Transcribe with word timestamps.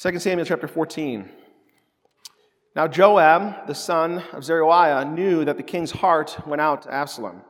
2 0.00 0.18
Samuel 0.18 0.46
chapter 0.46 0.66
14. 0.66 1.28
Now 2.74 2.88
Joab, 2.88 3.66
the 3.66 3.74
son 3.74 4.24
of 4.32 4.42
Zeruiah, 4.42 5.04
knew 5.04 5.44
that 5.44 5.58
the 5.58 5.62
king's 5.62 5.90
heart 5.90 6.38
went 6.46 6.62
out 6.62 6.80
to 6.82 6.94
Absalom. 6.94 7.42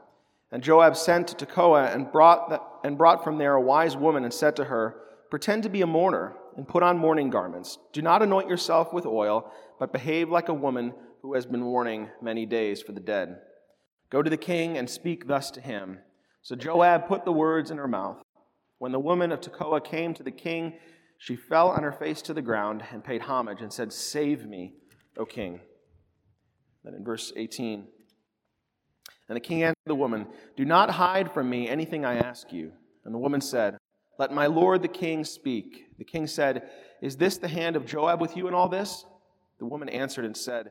And 0.50 0.60
Joab 0.60 0.96
sent 0.96 1.28
to 1.28 1.46
Tekoa 1.46 1.94
and 1.94 2.10
brought, 2.10 2.48
the, 2.48 2.60
and 2.82 2.98
brought 2.98 3.22
from 3.22 3.38
there 3.38 3.54
a 3.54 3.60
wise 3.60 3.96
woman 3.96 4.24
and 4.24 4.34
said 4.34 4.56
to 4.56 4.64
her, 4.64 4.96
Pretend 5.30 5.62
to 5.62 5.68
be 5.68 5.82
a 5.82 5.86
mourner 5.86 6.34
and 6.56 6.66
put 6.66 6.82
on 6.82 6.98
mourning 6.98 7.30
garments. 7.30 7.78
Do 7.92 8.02
not 8.02 8.20
anoint 8.20 8.48
yourself 8.48 8.92
with 8.92 9.06
oil, 9.06 9.48
but 9.78 9.92
behave 9.92 10.28
like 10.28 10.48
a 10.48 10.52
woman 10.52 10.92
who 11.22 11.34
has 11.34 11.46
been 11.46 11.60
mourning 11.60 12.08
many 12.20 12.46
days 12.46 12.82
for 12.82 12.90
the 12.90 12.98
dead. 12.98 13.38
Go 14.10 14.22
to 14.22 14.30
the 14.30 14.36
king 14.36 14.76
and 14.76 14.90
speak 14.90 15.28
thus 15.28 15.52
to 15.52 15.60
him. 15.60 16.00
So 16.42 16.56
Joab 16.56 17.06
put 17.06 17.24
the 17.24 17.30
words 17.30 17.70
in 17.70 17.76
her 17.76 17.86
mouth. 17.86 18.20
When 18.78 18.90
the 18.90 18.98
woman 18.98 19.30
of 19.30 19.40
Tekoa 19.40 19.84
came 19.84 20.14
to 20.14 20.24
the 20.24 20.32
king, 20.32 20.72
she 21.20 21.36
fell 21.36 21.68
on 21.68 21.82
her 21.82 21.92
face 21.92 22.22
to 22.22 22.32
the 22.32 22.40
ground 22.40 22.82
and 22.90 23.04
paid 23.04 23.20
homage 23.20 23.60
and 23.60 23.70
said, 23.70 23.92
Save 23.92 24.46
me, 24.46 24.72
O 25.18 25.26
king. 25.26 25.60
Then 26.82 26.94
in 26.94 27.04
verse 27.04 27.30
18, 27.36 27.86
and 29.28 29.36
the 29.36 29.40
king 29.40 29.62
answered 29.62 29.76
the 29.84 29.94
woman, 29.94 30.26
Do 30.56 30.64
not 30.64 30.92
hide 30.92 31.30
from 31.30 31.50
me 31.50 31.68
anything 31.68 32.06
I 32.06 32.14
ask 32.14 32.50
you. 32.54 32.72
And 33.04 33.14
the 33.14 33.18
woman 33.18 33.42
said, 33.42 33.76
Let 34.18 34.32
my 34.32 34.46
lord 34.46 34.80
the 34.80 34.88
king 34.88 35.26
speak. 35.26 35.98
The 35.98 36.06
king 36.06 36.26
said, 36.26 36.70
Is 37.02 37.18
this 37.18 37.36
the 37.36 37.48
hand 37.48 37.76
of 37.76 37.84
Joab 37.84 38.18
with 38.18 38.34
you 38.34 38.48
in 38.48 38.54
all 38.54 38.70
this? 38.70 39.04
The 39.58 39.66
woman 39.66 39.90
answered 39.90 40.24
and 40.24 40.34
said, 40.34 40.70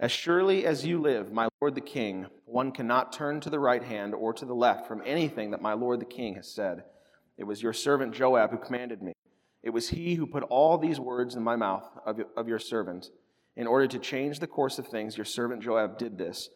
As 0.00 0.10
surely 0.10 0.64
as 0.64 0.86
you 0.86 0.98
live, 0.98 1.30
my 1.30 1.46
lord 1.60 1.74
the 1.74 1.82
king, 1.82 2.24
one 2.46 2.72
cannot 2.72 3.12
turn 3.12 3.38
to 3.42 3.50
the 3.50 3.60
right 3.60 3.82
hand 3.82 4.14
or 4.14 4.32
to 4.32 4.46
the 4.46 4.54
left 4.54 4.88
from 4.88 5.02
anything 5.04 5.50
that 5.50 5.60
my 5.60 5.74
lord 5.74 6.00
the 6.00 6.06
king 6.06 6.36
has 6.36 6.50
said. 6.50 6.84
It 7.36 7.44
was 7.44 7.62
your 7.62 7.74
servant 7.74 8.14
Joab 8.14 8.50
who 8.50 8.56
commanded 8.56 9.02
me. 9.02 9.12
It 9.62 9.70
was 9.70 9.90
he 9.90 10.14
who 10.14 10.26
put 10.26 10.42
all 10.44 10.78
these 10.78 10.98
words 10.98 11.34
in 11.34 11.42
my 11.42 11.56
mouth 11.56 11.86
of 12.06 12.48
your 12.48 12.58
servant. 12.58 13.10
In 13.56 13.66
order 13.66 13.86
to 13.88 13.98
change 13.98 14.38
the 14.38 14.46
course 14.46 14.78
of 14.78 14.86
things, 14.86 15.16
your 15.16 15.26
servant 15.26 15.62
Joab 15.62 15.98
did 15.98 16.16
this. 16.16 16.48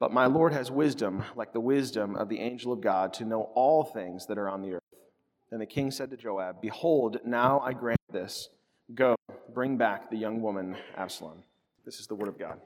But 0.00 0.12
my 0.12 0.26
Lord 0.26 0.52
has 0.52 0.70
wisdom, 0.70 1.22
like 1.36 1.52
the 1.52 1.60
wisdom 1.60 2.16
of 2.16 2.28
the 2.28 2.40
angel 2.40 2.72
of 2.72 2.80
God, 2.80 3.12
to 3.14 3.24
know 3.24 3.50
all 3.54 3.84
things 3.84 4.26
that 4.26 4.38
are 4.38 4.48
on 4.48 4.62
the 4.62 4.72
earth. 4.72 4.82
Then 5.50 5.60
the 5.60 5.66
king 5.66 5.90
said 5.90 6.10
to 6.10 6.16
Joab, 6.16 6.60
Behold, 6.62 7.18
now 7.24 7.60
I 7.60 7.74
grant 7.74 8.00
this. 8.10 8.48
Go, 8.94 9.14
bring 9.52 9.76
back 9.76 10.10
the 10.10 10.16
young 10.16 10.40
woman, 10.40 10.76
Absalom. 10.96 11.42
This 11.84 12.00
is 12.00 12.06
the 12.06 12.14
word 12.14 12.28
of 12.28 12.38
God. 12.38 12.60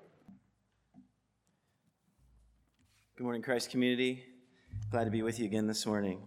Good 3.16 3.24
morning, 3.24 3.42
Christ 3.42 3.70
community. 3.70 4.24
Glad 4.90 5.04
to 5.04 5.10
be 5.10 5.22
with 5.22 5.38
you 5.38 5.44
again 5.44 5.66
this 5.66 5.86
morning. 5.86 6.20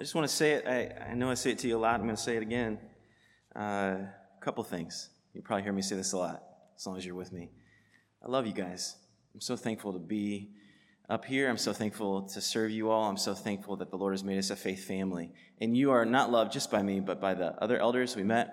I 0.00 0.02
just 0.02 0.14
want 0.14 0.26
to 0.26 0.34
say 0.34 0.52
it. 0.52 0.64
I, 0.66 1.10
I 1.10 1.14
know 1.14 1.30
I 1.30 1.34
say 1.34 1.50
it 1.50 1.58
to 1.58 1.68
you 1.68 1.76
a 1.76 1.78
lot. 1.78 1.96
I'm 1.96 2.06
going 2.06 2.16
to 2.16 2.22
say 2.22 2.34
it 2.34 2.42
again. 2.42 2.78
Uh, 3.54 3.60
a 3.60 4.14
couple 4.40 4.64
things. 4.64 5.10
You'll 5.34 5.44
probably 5.44 5.62
hear 5.62 5.74
me 5.74 5.82
say 5.82 5.94
this 5.94 6.14
a 6.14 6.16
lot, 6.16 6.42
as 6.74 6.86
long 6.86 6.96
as 6.96 7.04
you're 7.04 7.14
with 7.14 7.34
me. 7.34 7.50
I 8.24 8.30
love 8.30 8.46
you 8.46 8.54
guys. 8.54 8.96
I'm 9.34 9.42
so 9.42 9.56
thankful 9.56 9.92
to 9.92 9.98
be 9.98 10.52
up 11.10 11.26
here. 11.26 11.50
I'm 11.50 11.58
so 11.58 11.74
thankful 11.74 12.22
to 12.22 12.40
serve 12.40 12.70
you 12.70 12.88
all. 12.88 13.10
I'm 13.10 13.18
so 13.18 13.34
thankful 13.34 13.76
that 13.76 13.90
the 13.90 13.98
Lord 13.98 14.14
has 14.14 14.24
made 14.24 14.38
us 14.38 14.48
a 14.48 14.56
faith 14.56 14.86
family. 14.86 15.34
And 15.60 15.76
you 15.76 15.90
are 15.90 16.06
not 16.06 16.32
loved 16.32 16.50
just 16.50 16.70
by 16.70 16.80
me, 16.80 17.00
but 17.00 17.20
by 17.20 17.34
the 17.34 17.62
other 17.62 17.78
elders 17.78 18.16
we 18.16 18.22
met 18.22 18.48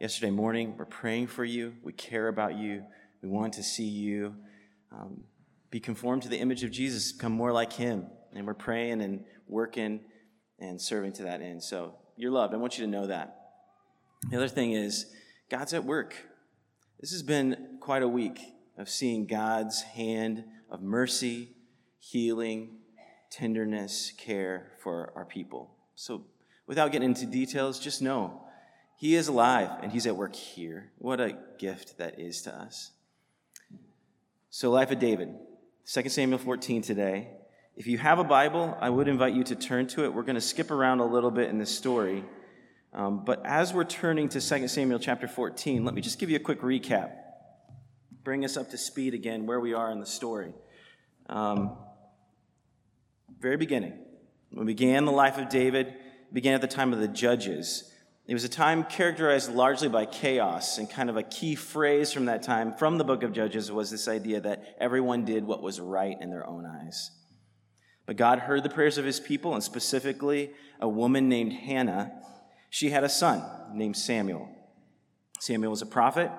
yesterday 0.00 0.30
morning. 0.30 0.78
We're 0.78 0.86
praying 0.86 1.26
for 1.26 1.44
you. 1.44 1.74
We 1.82 1.92
care 1.92 2.28
about 2.28 2.56
you. 2.56 2.82
We 3.22 3.28
want 3.28 3.52
to 3.52 3.62
see 3.62 3.84
you 3.84 4.34
um, 4.90 5.24
be 5.70 5.78
conformed 5.78 6.22
to 6.22 6.30
the 6.30 6.38
image 6.38 6.64
of 6.64 6.70
Jesus, 6.70 7.12
become 7.12 7.32
more 7.32 7.52
like 7.52 7.74
Him. 7.74 8.06
And 8.34 8.46
we're 8.46 8.54
praying 8.54 9.02
and 9.02 9.24
working 9.46 10.00
and 10.58 10.80
serving 10.80 11.12
to 11.14 11.24
that 11.24 11.40
end. 11.40 11.62
So 11.62 11.94
you're 12.16 12.30
loved. 12.30 12.54
I 12.54 12.56
want 12.56 12.78
you 12.78 12.84
to 12.84 12.90
know 12.90 13.06
that. 13.06 13.36
The 14.30 14.36
other 14.36 14.48
thing 14.48 14.72
is, 14.72 15.06
God's 15.50 15.74
at 15.74 15.84
work. 15.84 16.14
This 17.00 17.12
has 17.12 17.22
been 17.22 17.78
quite 17.80 18.02
a 18.02 18.08
week 18.08 18.40
of 18.78 18.88
seeing 18.88 19.26
God's 19.26 19.82
hand 19.82 20.44
of 20.70 20.82
mercy, 20.82 21.50
healing, 21.98 22.78
tenderness, 23.30 24.12
care 24.16 24.72
for 24.82 25.12
our 25.14 25.24
people. 25.24 25.74
So, 25.94 26.24
without 26.66 26.90
getting 26.92 27.10
into 27.10 27.26
details, 27.26 27.78
just 27.78 28.02
know 28.02 28.42
He 28.96 29.14
is 29.14 29.28
alive 29.28 29.70
and 29.82 29.92
He's 29.92 30.06
at 30.06 30.16
work 30.16 30.34
here. 30.34 30.90
What 30.98 31.20
a 31.20 31.36
gift 31.58 31.98
that 31.98 32.18
is 32.18 32.42
to 32.42 32.54
us. 32.54 32.92
So, 34.50 34.70
Life 34.70 34.90
of 34.90 34.98
David, 34.98 35.34
2 35.86 36.08
Samuel 36.08 36.38
14 36.38 36.82
today. 36.82 37.28
If 37.76 37.86
you 37.86 37.98
have 37.98 38.18
a 38.18 38.24
Bible, 38.24 38.76
I 38.80 38.88
would 38.90 39.06
invite 39.06 39.34
you 39.34 39.44
to 39.44 39.54
turn 39.54 39.86
to 39.88 40.04
it. 40.04 40.14
We're 40.14 40.22
going 40.22 40.36
to 40.36 40.40
skip 40.40 40.70
around 40.70 41.00
a 41.00 41.04
little 41.04 41.30
bit 41.30 41.50
in 41.50 41.58
this 41.58 41.76
story. 41.76 42.24
Um, 42.94 43.24
but 43.24 43.44
as 43.44 43.74
we're 43.74 43.84
turning 43.84 44.28
to 44.30 44.40
2 44.40 44.68
Samuel 44.68 44.98
chapter 44.98 45.28
14, 45.28 45.84
let 45.84 45.94
me 45.94 46.00
just 46.00 46.18
give 46.18 46.30
you 46.30 46.36
a 46.36 46.40
quick 46.40 46.62
recap 46.62 47.12
bring 48.26 48.44
us 48.44 48.56
up 48.56 48.68
to 48.70 48.76
speed 48.76 49.14
again 49.14 49.46
where 49.46 49.60
we 49.60 49.72
are 49.72 49.92
in 49.92 50.00
the 50.00 50.06
story. 50.06 50.52
Um, 51.28 51.76
very 53.38 53.56
beginning, 53.56 53.92
we 54.50 54.64
began 54.64 55.04
the 55.04 55.12
life 55.12 55.38
of 55.38 55.48
David, 55.48 55.94
began 56.32 56.54
at 56.54 56.60
the 56.60 56.66
time 56.66 56.92
of 56.92 56.98
the 56.98 57.06
judges. 57.06 57.88
It 58.26 58.34
was 58.34 58.42
a 58.42 58.48
time 58.48 58.82
characterized 58.82 59.54
largely 59.54 59.88
by 59.88 60.06
chaos, 60.06 60.78
and 60.78 60.90
kind 60.90 61.08
of 61.08 61.16
a 61.16 61.22
key 61.22 61.54
phrase 61.54 62.12
from 62.12 62.24
that 62.24 62.42
time, 62.42 62.74
from 62.74 62.98
the 62.98 63.04
book 63.04 63.22
of 63.22 63.32
Judges, 63.32 63.70
was 63.70 63.92
this 63.92 64.08
idea 64.08 64.40
that 64.40 64.74
everyone 64.80 65.24
did 65.24 65.44
what 65.44 65.62
was 65.62 65.78
right 65.78 66.16
in 66.20 66.28
their 66.28 66.44
own 66.44 66.66
eyes. 66.66 67.12
But 68.06 68.16
God 68.16 68.40
heard 68.40 68.62
the 68.62 68.70
prayers 68.70 68.98
of 68.98 69.04
his 69.04 69.20
people, 69.20 69.54
and 69.54 69.62
specifically 69.62 70.52
a 70.80 70.88
woman 70.88 71.28
named 71.28 71.52
Hannah. 71.52 72.12
She 72.70 72.90
had 72.90 73.04
a 73.04 73.08
son 73.08 73.42
named 73.74 73.96
Samuel. 73.96 74.48
Samuel 75.40 75.70
was 75.70 75.82
a 75.82 75.86
prophet 75.86 76.30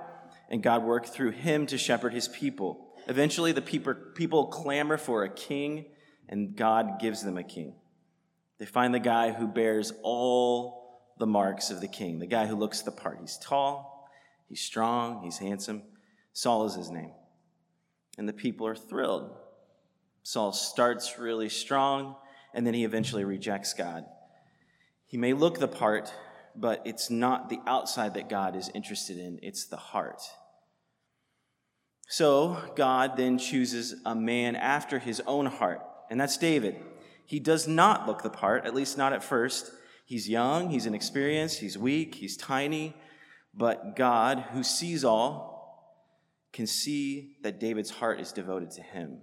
and 0.50 0.64
God 0.64 0.84
worked 0.84 1.10
through 1.10 1.32
him 1.32 1.66
to 1.68 1.78
shepherd 1.78 2.14
his 2.14 2.28
people. 2.28 2.88
Eventually, 3.08 3.52
the 3.52 3.62
people, 3.62 4.48
clamor 4.48 4.98
for 4.98 5.24
a 5.24 5.30
king, 5.30 5.86
and 6.28 6.56
God 6.56 7.00
gives 7.00 7.24
them 7.24 7.38
a 7.38 7.44
king. 7.44 7.76
They 8.58 8.66
find 8.66 8.94
the 8.94 9.00
guy 9.00 9.32
who 9.32 9.48
bears 9.48 9.94
all 10.04 11.12
the 11.18 11.28
marks 11.28 11.70
of 11.70 11.82
the 11.82 11.88
king, 11.88 12.20
the 12.20 12.28
guy 12.28 12.48
who 12.48 12.56
looks 12.56 12.82
the 12.82 12.92
part. 12.92 13.18
He's 13.22 13.38
tall, 13.38 14.10
he's 14.48 14.62
strong, 14.62 15.22
he's 15.24 15.38
handsome. 15.38 15.84
Saul 16.34 16.66
is 16.66 16.76
his 16.76 16.90
name. 16.90 17.12
And 18.18 18.28
the 18.28 18.34
people 18.34 18.68
are 18.68 18.76
thrilled. 18.76 19.32
Saul 20.28 20.52
starts 20.52 21.18
really 21.18 21.48
strong, 21.48 22.18
and 22.54 22.68
then 22.68 22.74
he 22.74 22.84
eventually 22.84 23.24
rejects 23.24 23.74
God. 23.74 24.04
He 25.06 25.16
may 25.16 25.32
look 25.32 25.58
the 25.58 25.70
part, 25.70 26.14
but 26.54 26.82
it's 26.84 27.10
not 27.10 27.48
the 27.48 27.62
outside 27.66 28.16
that 28.16 28.28
God 28.28 28.54
is 28.54 28.70
interested 28.76 29.18
in, 29.18 29.40
it's 29.42 29.68
the 29.68 29.78
heart. 29.78 30.22
So 32.10 32.58
God 32.76 33.16
then 33.16 33.38
chooses 33.38 34.02
a 34.06 34.16
man 34.16 34.58
after 34.58 35.00
his 35.00 35.22
own 35.26 35.46
heart, 35.46 35.80
and 36.10 36.20
that's 36.20 36.36
David. 36.36 36.76
He 37.26 37.40
does 37.40 37.66
not 37.66 38.06
look 38.06 38.22
the 38.22 38.30
part, 38.30 38.66
at 38.66 38.76
least 38.76 38.98
not 38.98 39.14
at 39.14 39.24
first. 39.24 39.72
He's 40.06 40.28
young, 40.28 40.72
he's 40.72 40.86
inexperienced, 40.86 41.60
he's 41.60 41.78
weak, 41.78 42.16
he's 42.16 42.36
tiny, 42.36 42.98
but 43.54 43.96
God, 43.96 44.44
who 44.52 44.62
sees 44.62 45.06
all, 45.06 46.52
can 46.52 46.68
see 46.68 47.38
that 47.44 47.62
David's 47.62 47.92
heart 47.92 48.20
is 48.20 48.34
devoted 48.34 48.72
to 48.72 48.82
him. 48.82 49.22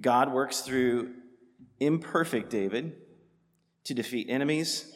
God 0.00 0.32
works 0.32 0.60
through 0.60 1.14
imperfect 1.80 2.50
David 2.50 2.96
to 3.84 3.94
defeat 3.94 4.28
enemies 4.30 4.94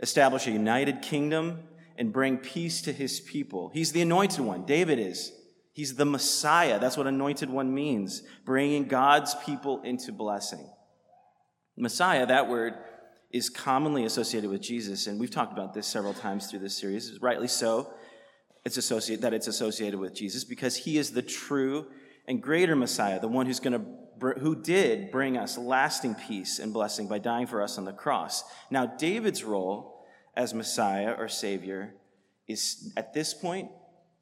establish 0.00 0.46
a 0.46 0.50
united 0.50 1.02
kingdom, 1.02 1.62
and 1.98 2.12
bring 2.12 2.36
peace 2.36 2.82
to 2.82 2.92
his 2.92 3.20
people. 3.20 3.70
He's 3.72 3.92
the 3.92 4.02
anointed 4.02 4.40
one. 4.40 4.66
David 4.66 4.98
is. 4.98 5.32
He's 5.72 5.94
the 5.94 6.04
Messiah. 6.04 6.78
That's 6.78 6.96
what 6.96 7.06
anointed 7.06 7.48
one 7.48 7.74
means, 7.74 8.22
bringing 8.44 8.86
God's 8.86 9.34
people 9.46 9.80
into 9.82 10.12
blessing. 10.12 10.70
Messiah, 11.76 12.26
that 12.26 12.48
word, 12.48 12.74
is 13.30 13.48
commonly 13.48 14.04
associated 14.04 14.50
with 14.50 14.60
Jesus, 14.60 15.06
and 15.06 15.18
we've 15.18 15.30
talked 15.30 15.52
about 15.52 15.74
this 15.74 15.86
several 15.86 16.14
times 16.14 16.50
through 16.50 16.60
this 16.60 16.76
series. 16.76 17.18
Rightly 17.20 17.48
so, 17.48 17.92
it's 18.64 18.76
associated 18.76 19.22
that 19.22 19.34
it's 19.34 19.46
associated 19.46 19.98
with 19.98 20.14
Jesus 20.14 20.44
because 20.44 20.76
he 20.76 20.98
is 20.98 21.12
the 21.12 21.22
true 21.22 21.86
and 22.26 22.42
greater 22.42 22.76
Messiah, 22.76 23.20
the 23.20 23.28
one 23.28 23.46
who's 23.46 23.60
going 23.60 23.72
to 23.72 23.86
who 24.20 24.54
did 24.54 25.10
bring 25.10 25.36
us 25.36 25.58
lasting 25.58 26.14
peace 26.14 26.58
and 26.58 26.72
blessing 26.72 27.06
by 27.08 27.18
dying 27.18 27.46
for 27.46 27.62
us 27.62 27.78
on 27.78 27.84
the 27.84 27.92
cross. 27.92 28.44
Now, 28.70 28.86
David's 28.86 29.44
role 29.44 30.04
as 30.36 30.54
Messiah 30.54 31.14
or 31.18 31.28
Savior 31.28 31.94
is, 32.46 32.92
at 32.96 33.14
this 33.14 33.34
point 33.34 33.70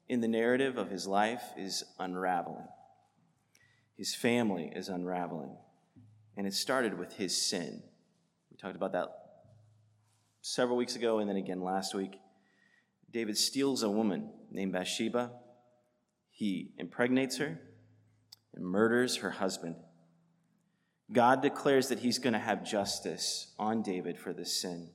in 0.07 0.21
the 0.21 0.27
narrative 0.27 0.77
of 0.77 0.89
his 0.89 1.07
life, 1.07 1.43
is 1.57 1.83
unraveling. 1.99 2.67
His 3.97 4.15
family 4.15 4.71
is 4.75 4.89
unraveling. 4.89 5.55
And 6.37 6.45
it 6.45 6.53
started 6.53 6.97
with 6.97 7.13
his 7.13 7.35
sin. 7.35 7.81
We 8.51 8.57
talked 8.57 8.75
about 8.75 8.91
that 8.93 9.07
several 10.41 10.77
weeks 10.77 10.95
ago 10.95 11.19
and 11.19 11.29
then 11.29 11.37
again 11.37 11.61
last 11.61 11.95
week. 11.95 12.19
David 13.11 13.37
steals 13.37 13.83
a 13.83 13.89
woman 13.89 14.29
named 14.51 14.73
Bathsheba. 14.73 15.31
He 16.29 16.71
impregnates 16.77 17.37
her 17.37 17.59
and 18.53 18.65
murders 18.65 19.17
her 19.17 19.31
husband. 19.31 19.75
God 21.11 21.41
declares 21.41 21.89
that 21.89 21.99
he's 21.99 22.19
going 22.19 22.33
to 22.33 22.39
have 22.39 22.63
justice 22.63 23.53
on 23.59 23.83
David 23.83 24.17
for 24.17 24.33
this 24.33 24.59
sin. 24.59 24.89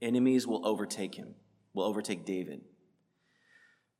Enemies 0.00 0.46
will 0.46 0.66
overtake 0.66 1.14
him, 1.14 1.34
will 1.74 1.84
overtake 1.84 2.24
David. 2.24 2.62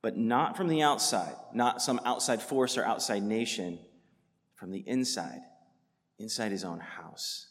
But 0.03 0.17
not 0.17 0.57
from 0.57 0.69
the 0.69 0.83
outside, 0.83 1.35
not 1.53 1.83
some 1.83 2.01
outside 2.05 2.41
force 2.41 2.79
or 2.79 2.85
outside 2.85 3.23
nation, 3.23 3.79
from 4.55 4.71
the 4.71 4.85
inside, 4.87 5.41
inside 6.19 6.51
his 6.51 6.65
own 6.65 6.81
house. 6.81 7.51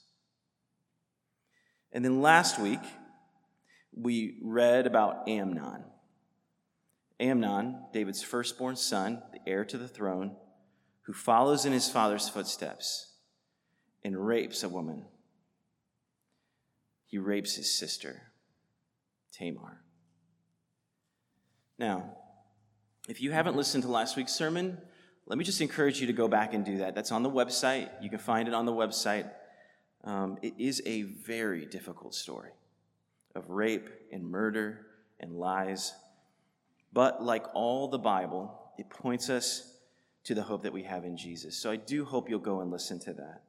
And 1.91 2.03
then 2.03 2.21
last 2.21 2.59
week, 2.59 2.80
we 3.94 4.39
read 4.44 4.88
about 4.88 5.30
Amnon. 5.30 5.86
Amnon, 7.19 7.86
David's 7.94 8.24
firstborn 8.24 8.75
son, 8.75 9.21
the 9.31 9.39
heir 9.48 9.63
to 9.65 9.77
the 9.77 9.88
throne, 9.88 10.36
who 11.03 11.13
follows 11.13 11.65
in 11.65 11.74
his 11.74 11.89
father's 11.89 12.27
footsteps 12.27 13.14
and 14.06 14.16
rapes 14.16 14.62
a 14.62 14.69
woman. 14.69 15.04
He 17.07 17.18
rapes 17.18 17.56
his 17.56 17.75
sister, 17.75 18.22
Tamar. 19.34 19.81
Now, 21.80 22.16
if 23.10 23.19
you 23.19 23.31
haven't 23.31 23.56
listened 23.56 23.84
to 23.84 23.90
last 23.90 24.16
week's 24.16 24.31
sermon, 24.31 24.78
let 25.25 25.40
me 25.40 25.44
just 25.44 25.60
encourage 25.60 26.00
you 26.00 26.06
to 26.06 26.13
go 26.13 26.28
back 26.28 26.54
and 26.54 26.63
do 26.63 26.78
that. 26.78 26.94
That's 26.94 27.12
on 27.12 27.24
the 27.24 27.31
website. 27.31 27.90
You 28.00 28.12
can 28.12 28.19
find 28.19 28.48
it 28.48 28.54
on 28.54 28.68
the 28.68 28.72
website. 28.72 29.28
Um, 30.04 30.38
it 30.44 30.54
is 30.60 30.84
a 30.86 31.01
very 31.01 31.66
difficult 31.66 32.13
story 32.13 32.51
of 33.34 33.50
rape 33.50 33.90
and 34.12 34.24
murder 34.24 34.86
and 35.19 35.34
lies. 35.34 35.94
But 36.94 37.24
like 37.24 37.46
all 37.56 37.88
the 37.88 37.98
Bible, 37.98 38.56
it 38.78 38.88
points 38.88 39.31
us 39.31 39.80
to 40.25 40.36
the 40.36 40.44
hope 40.44 40.62
that 40.62 40.74
we 40.74 40.84
have 40.84 41.06
in 41.06 41.18
Jesus. 41.18 41.58
So 41.58 41.72
I 41.72 41.75
do 41.75 42.06
hope 42.06 42.30
you'll 42.30 42.38
go 42.38 42.62
and 42.62 42.69
listen 42.69 43.00
to 43.00 43.13
that. 43.13 43.42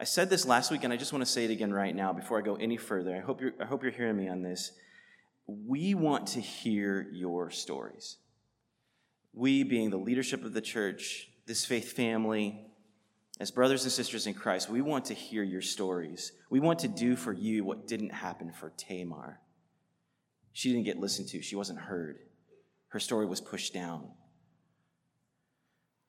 I 0.00 0.04
said 0.04 0.30
this 0.30 0.46
last 0.46 0.70
week, 0.70 0.84
and 0.84 0.92
I 0.92 0.96
just 0.96 1.12
want 1.12 1.24
to 1.24 1.30
say 1.30 1.44
it 1.44 1.50
again 1.50 1.72
right 1.72 1.94
now 1.94 2.12
before 2.12 2.38
I 2.38 2.42
go 2.42 2.54
any 2.54 2.76
further. 2.76 3.16
I 3.16 3.20
hope 3.20 3.40
you're, 3.40 3.52
I 3.60 3.64
hope 3.64 3.82
you're 3.82 3.92
hearing 3.92 4.16
me 4.16 4.28
on 4.28 4.42
this. 4.42 4.72
We 5.46 5.94
want 5.94 6.28
to 6.28 6.40
hear 6.40 7.08
your 7.12 7.50
stories. 7.50 8.16
We, 9.32 9.64
being 9.64 9.90
the 9.90 9.96
leadership 9.96 10.44
of 10.44 10.52
the 10.52 10.60
church, 10.60 11.28
this 11.46 11.64
faith 11.64 11.92
family, 11.92 12.64
as 13.40 13.50
brothers 13.50 13.84
and 13.84 13.92
sisters 13.92 14.26
in 14.26 14.34
Christ, 14.34 14.68
we 14.68 14.82
want 14.82 15.06
to 15.06 15.14
hear 15.14 15.42
your 15.42 15.62
stories. 15.62 16.32
We 16.50 16.60
want 16.60 16.80
to 16.80 16.88
do 16.88 17.16
for 17.16 17.32
you 17.32 17.64
what 17.64 17.86
didn't 17.86 18.10
happen 18.10 18.52
for 18.52 18.72
Tamar. 18.76 19.40
She 20.52 20.72
didn't 20.72 20.84
get 20.84 20.98
listened 20.98 21.28
to, 21.28 21.42
she 21.42 21.56
wasn't 21.56 21.80
heard. 21.80 22.18
Her 22.88 22.98
story 22.98 23.26
was 23.26 23.40
pushed 23.40 23.74
down. 23.74 24.08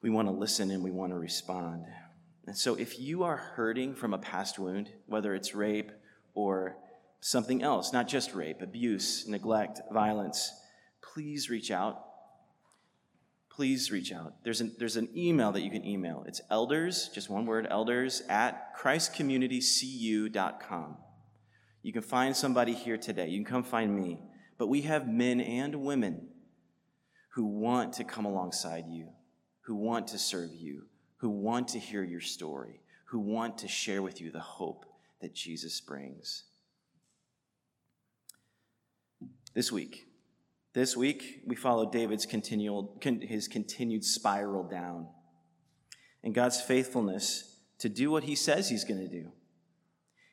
We 0.02 0.10
want 0.10 0.28
to 0.28 0.34
listen 0.34 0.72
and 0.72 0.84
we 0.84 0.92
want 0.92 1.12
to 1.12 1.20
respond. 1.20 1.86
And 2.48 2.58
so, 2.58 2.76
if 2.76 3.00
you 3.00 3.24
are 3.24 3.38
hurting 3.38 3.96
from 3.96 4.14
a 4.14 4.18
past 4.18 4.58
wound, 4.58 4.90
whether 5.06 5.36
it's 5.36 5.54
rape 5.54 5.92
or 6.34 6.78
something 7.20 7.62
else, 7.62 7.94
not 7.94 8.08
just 8.08 8.34
rape, 8.34 8.62
abuse, 8.62 9.28
neglect, 9.28 9.82
violence, 9.92 10.52
please 11.02 11.50
reach 11.50 11.70
out 11.70 12.06
please 13.60 13.92
reach 13.92 14.14
out. 14.14 14.36
There's 14.46 14.62
an, 14.62 14.72
there's 14.80 14.96
an 14.96 15.10
email 15.18 15.52
that 15.52 15.60
you 15.60 15.70
can 15.70 15.86
email. 15.86 16.24
It's 16.26 16.40
elders, 16.50 17.10
just 17.14 17.30
one 17.30 17.46
word, 17.46 17.68
elders 17.70 18.22
at 18.30 18.74
christcommunitycu.com. 18.78 20.98
You 21.82 21.92
can 21.92 22.02
find 22.02 22.38
somebody 22.38 22.74
here 22.74 22.98
today. 22.98 23.28
You 23.28 23.44
can 23.44 23.52
come 23.52 23.64
find 23.64 23.94
me. 23.94 24.22
But 24.58 24.68
we 24.68 24.84
have 24.84 25.10
men 25.10 25.42
and 25.42 25.76
women 25.76 26.30
who 27.34 27.48
want 27.48 27.92
to 27.96 28.06
come 28.06 28.24
alongside 28.24 28.86
you, 28.88 29.10
who 29.66 29.76
want 29.76 30.08
to 30.08 30.18
serve 30.18 30.52
you, 30.54 30.84
who 31.20 31.30
want 31.30 31.70
to 31.70 31.80
hear 31.80 32.04
your 32.04 32.22
story, 32.22 32.82
who 33.06 33.20
want 33.20 33.58
to 33.60 33.68
share 33.68 34.02
with 34.02 34.20
you 34.20 34.32
the 34.32 34.40
hope 34.40 34.86
that 35.22 35.34
Jesus 35.34 35.80
brings. 35.80 36.44
This 39.54 39.72
week, 39.72 40.08
this 40.74 40.96
week, 40.96 41.42
we 41.46 41.56
follow 41.56 41.90
David's 41.90 42.26
continual, 42.26 43.00
his 43.22 43.48
continued 43.48 44.04
spiral 44.04 44.64
down 44.64 45.08
and 46.24 46.34
God's 46.34 46.62
faithfulness 46.62 47.58
to 47.80 47.90
do 47.90 48.12
what 48.12 48.24
he 48.24 48.36
says 48.36 48.70
he's 48.70 48.84
going 48.84 49.00
to 49.00 49.08
do. 49.08 49.32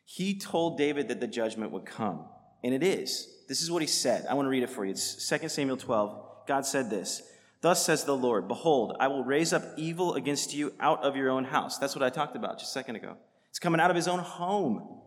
He 0.05 0.39
told 0.39 0.79
David 0.79 1.09
that 1.09 1.21
the 1.21 1.27
judgment 1.27 1.73
would 1.73 1.87
come, 1.87 2.27
and 2.63 2.75
it 2.75 2.83
is. 2.83 3.29
This 3.49 3.63
is 3.63 3.71
what 3.71 3.83
he 3.83 3.89
said. 3.89 4.27
I 4.29 4.35
want 4.35 4.47
to 4.47 4.51
read 4.51 4.63
it 4.63 4.71
for 4.71 4.85
you. 4.85 4.93
It's 4.93 5.29
2 5.29 5.49
Samuel 5.49 5.77
12. 5.77 6.47
God 6.47 6.67
said 6.67 6.91
this 6.91 7.23
Thus 7.61 7.85
says 7.85 8.05
the 8.05 8.17
Lord, 8.17 8.49
Behold, 8.49 8.97
I 9.01 9.09
will 9.09 9.25
raise 9.25 9.53
up 9.53 9.65
evil 9.77 10.15
against 10.15 10.55
you 10.55 10.75
out 10.79 11.03
of 11.03 11.17
your 11.17 11.31
own 11.31 11.45
house. 11.45 11.79
That's 11.79 11.97
what 11.97 12.03
I 12.03 12.11
talked 12.11 12.37
about 12.37 12.59
just 12.59 12.71
a 12.71 12.73
second 12.73 12.97
ago. 12.97 13.17
It's 13.51 13.59
coming 13.59 13.81
out 13.81 13.91
of 13.91 13.97
his 13.97 14.09
own 14.09 14.19
home. 14.19 15.01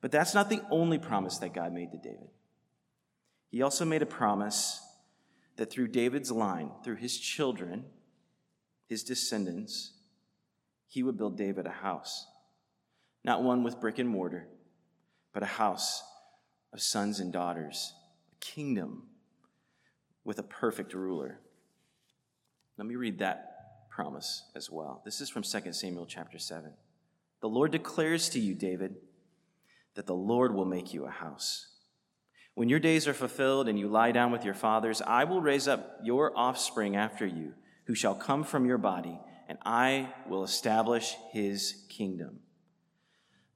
But 0.00 0.10
that's 0.10 0.34
not 0.34 0.50
the 0.50 0.62
only 0.70 0.98
promise 0.98 1.38
that 1.38 1.54
God 1.54 1.72
made 1.72 1.92
to 1.92 1.98
David. 1.98 2.28
He 3.50 3.62
also 3.62 3.84
made 3.84 4.02
a 4.02 4.06
promise 4.06 4.80
that 5.56 5.70
through 5.70 5.88
David's 5.88 6.30
line, 6.30 6.70
through 6.84 6.96
his 6.96 7.18
children, 7.18 7.84
his 8.88 9.02
descendants, 9.02 9.92
he 10.88 11.02
would 11.02 11.16
build 11.16 11.36
David 11.38 11.66
a 11.66 11.70
house. 11.70 12.26
Not 13.24 13.42
one 13.42 13.62
with 13.62 13.80
brick 13.80 13.98
and 13.98 14.08
mortar, 14.08 14.46
but 15.32 15.42
a 15.42 15.46
house 15.46 16.02
of 16.72 16.80
sons 16.82 17.20
and 17.20 17.32
daughters, 17.32 17.94
a 18.32 18.44
kingdom 18.44 19.04
with 20.26 20.38
a 20.38 20.42
perfect 20.42 20.92
ruler. 20.92 21.38
Let 22.76 22.86
me 22.86 22.96
read 22.96 23.20
that 23.20 23.88
promise 23.88 24.42
as 24.54 24.70
well. 24.70 25.00
This 25.06 25.22
is 25.22 25.30
from 25.30 25.42
2 25.42 25.72
Samuel 25.72 26.04
chapter 26.04 26.38
7. 26.38 26.70
The 27.40 27.48
Lord 27.48 27.72
declares 27.72 28.28
to 28.30 28.38
you, 28.38 28.54
David, 28.54 28.96
that 29.94 30.06
the 30.06 30.14
Lord 30.14 30.52
will 30.52 30.66
make 30.66 30.92
you 30.92 31.06
a 31.06 31.10
house 31.10 31.68
when 32.56 32.70
your 32.70 32.80
days 32.80 33.06
are 33.06 33.12
fulfilled 33.12 33.68
and 33.68 33.78
you 33.78 33.86
lie 33.86 34.12
down 34.12 34.32
with 34.32 34.42
your 34.42 34.54
fathers, 34.54 35.02
I 35.02 35.24
will 35.24 35.42
raise 35.42 35.68
up 35.68 35.98
your 36.02 36.32
offspring 36.34 36.96
after 36.96 37.26
you, 37.26 37.52
who 37.84 37.94
shall 37.94 38.14
come 38.14 38.44
from 38.44 38.64
your 38.64 38.78
body, 38.78 39.20
and 39.46 39.58
I 39.66 40.08
will 40.26 40.42
establish 40.42 41.16
his 41.32 41.84
kingdom. 41.90 42.40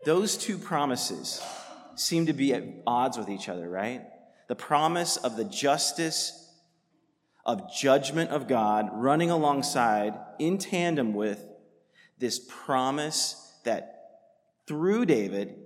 Those 0.04 0.36
two 0.36 0.58
promises 0.58 1.42
seem 1.96 2.26
to 2.26 2.34
be 2.34 2.52
at 2.52 2.62
odds 2.86 3.16
with 3.16 3.30
each 3.30 3.48
other, 3.48 3.70
right? 3.70 4.02
The 4.48 4.54
promise 4.54 5.16
of 5.16 5.38
the 5.38 5.44
justice 5.44 6.49
of 7.50 7.72
judgment 7.72 8.30
of 8.30 8.46
God 8.46 8.90
running 8.92 9.30
alongside 9.30 10.14
in 10.38 10.56
tandem 10.56 11.14
with 11.14 11.44
this 12.18 12.38
promise 12.38 13.52
that 13.64 13.96
through 14.68 15.04
David, 15.06 15.56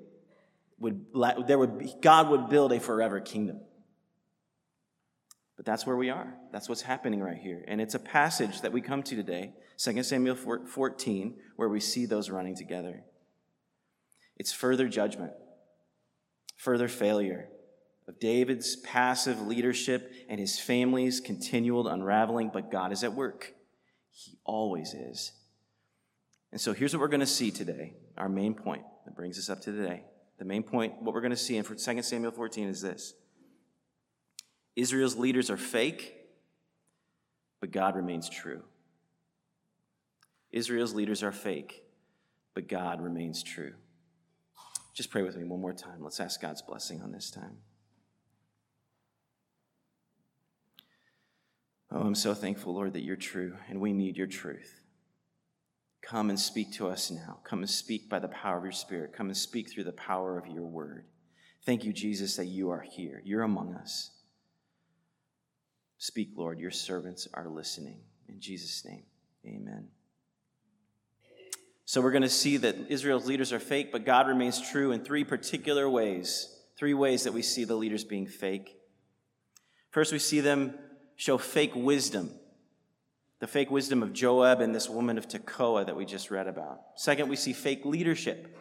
would, 0.78 1.04
there 1.46 1.58
would 1.58 1.78
be, 1.78 1.94
God 2.00 2.30
would 2.30 2.48
build 2.48 2.72
a 2.72 2.80
forever 2.80 3.20
kingdom. 3.20 3.60
But 5.56 5.66
that's 5.66 5.86
where 5.86 5.96
we 5.96 6.08
are. 6.08 6.34
That's 6.52 6.70
what's 6.70 6.82
happening 6.82 7.20
right 7.20 7.36
here. 7.36 7.62
And 7.68 7.82
it's 7.82 7.94
a 7.94 7.98
passage 7.98 8.62
that 8.62 8.72
we 8.72 8.80
come 8.80 9.02
to 9.02 9.14
today, 9.14 9.52
2 9.76 10.02
Samuel 10.02 10.36
14, 10.36 11.36
where 11.56 11.68
we 11.68 11.80
see 11.80 12.06
those 12.06 12.30
running 12.30 12.56
together. 12.56 13.04
It's 14.36 14.52
further 14.52 14.88
judgment, 14.88 15.32
further 16.56 16.88
failure 16.88 17.50
of 18.06 18.20
David's 18.20 18.76
passive 18.76 19.46
leadership 19.46 20.12
and 20.28 20.38
his 20.38 20.58
family's 20.58 21.20
continual 21.20 21.88
unraveling, 21.88 22.50
but 22.52 22.70
God 22.70 22.92
is 22.92 23.02
at 23.02 23.14
work. 23.14 23.54
He 24.10 24.38
always 24.44 24.94
is. 24.94 25.32
And 26.52 26.60
so 26.60 26.72
here's 26.72 26.94
what 26.94 27.00
we're 27.00 27.08
going 27.08 27.20
to 27.20 27.26
see 27.26 27.50
today, 27.50 27.94
our 28.16 28.28
main 28.28 28.54
point 28.54 28.82
that 29.04 29.16
brings 29.16 29.38
us 29.38 29.50
up 29.50 29.60
to 29.62 29.72
today. 29.72 30.04
The 30.38 30.44
main 30.44 30.62
point, 30.62 31.02
what 31.02 31.14
we're 31.14 31.20
going 31.20 31.30
to 31.30 31.36
see 31.36 31.56
in 31.56 31.64
2 31.64 32.02
Samuel 32.02 32.30
14 32.30 32.68
is 32.68 32.80
this 32.80 33.14
Israel's 34.76 35.16
leaders 35.16 35.50
are 35.50 35.56
fake, 35.56 36.14
but 37.60 37.70
God 37.70 37.96
remains 37.96 38.28
true. 38.28 38.62
Israel's 40.52 40.94
leaders 40.94 41.22
are 41.22 41.32
fake, 41.32 41.82
but 42.54 42.68
God 42.68 43.00
remains 43.00 43.42
true. 43.42 43.72
Just 44.92 45.10
pray 45.10 45.22
with 45.22 45.36
me 45.36 45.42
one 45.42 45.60
more 45.60 45.72
time. 45.72 45.98
Let's 46.00 46.20
ask 46.20 46.40
God's 46.40 46.62
blessing 46.62 47.02
on 47.02 47.10
this 47.10 47.30
time. 47.30 47.56
Oh, 51.94 52.00
I'm 52.00 52.16
so 52.16 52.34
thankful, 52.34 52.74
Lord, 52.74 52.94
that 52.94 53.04
you're 53.04 53.14
true, 53.14 53.56
and 53.68 53.80
we 53.80 53.92
need 53.92 54.16
your 54.16 54.26
truth. 54.26 54.80
Come 56.02 56.28
and 56.28 56.38
speak 56.38 56.72
to 56.74 56.88
us 56.88 57.08
now. 57.08 57.38
Come 57.44 57.60
and 57.60 57.70
speak 57.70 58.10
by 58.10 58.18
the 58.18 58.26
power 58.28 58.58
of 58.58 58.64
your 58.64 58.72
Spirit. 58.72 59.12
Come 59.16 59.28
and 59.28 59.36
speak 59.36 59.70
through 59.70 59.84
the 59.84 59.92
power 59.92 60.36
of 60.36 60.48
your 60.48 60.64
word. 60.64 61.04
Thank 61.64 61.84
you, 61.84 61.92
Jesus, 61.92 62.34
that 62.34 62.46
you 62.46 62.70
are 62.70 62.80
here. 62.80 63.22
You're 63.24 63.42
among 63.42 63.74
us. 63.74 64.10
Speak, 65.98 66.30
Lord. 66.34 66.58
Your 66.58 66.72
servants 66.72 67.28
are 67.32 67.48
listening. 67.48 68.00
In 68.28 68.40
Jesus' 68.40 68.84
name, 68.84 69.04
amen. 69.46 69.86
So 71.84 72.00
we're 72.00 72.10
going 72.10 72.22
to 72.22 72.28
see 72.28 72.56
that 72.56 72.76
Israel's 72.88 73.26
leaders 73.26 73.52
are 73.52 73.60
fake, 73.60 73.92
but 73.92 74.04
God 74.04 74.26
remains 74.26 74.60
true 74.60 74.90
in 74.90 75.04
three 75.04 75.22
particular 75.22 75.88
ways. 75.88 76.58
Three 76.76 76.94
ways 76.94 77.22
that 77.22 77.32
we 77.32 77.42
see 77.42 77.62
the 77.62 77.76
leaders 77.76 78.02
being 78.02 78.26
fake. 78.26 78.76
First, 79.90 80.12
we 80.12 80.18
see 80.18 80.40
them 80.40 80.74
show 81.16 81.38
fake 81.38 81.74
wisdom 81.74 82.30
the 83.44 83.48
fake 83.48 83.70
wisdom 83.70 84.02
of 84.02 84.14
Joab 84.14 84.62
and 84.62 84.74
this 84.74 84.88
woman 84.88 85.18
of 85.18 85.28
Tekoa 85.28 85.84
that 85.84 85.94
we 85.94 86.06
just 86.06 86.30
read 86.30 86.46
about. 86.46 86.80
Second, 86.96 87.28
we 87.28 87.36
see 87.36 87.52
fake 87.52 87.84
leadership. 87.84 88.56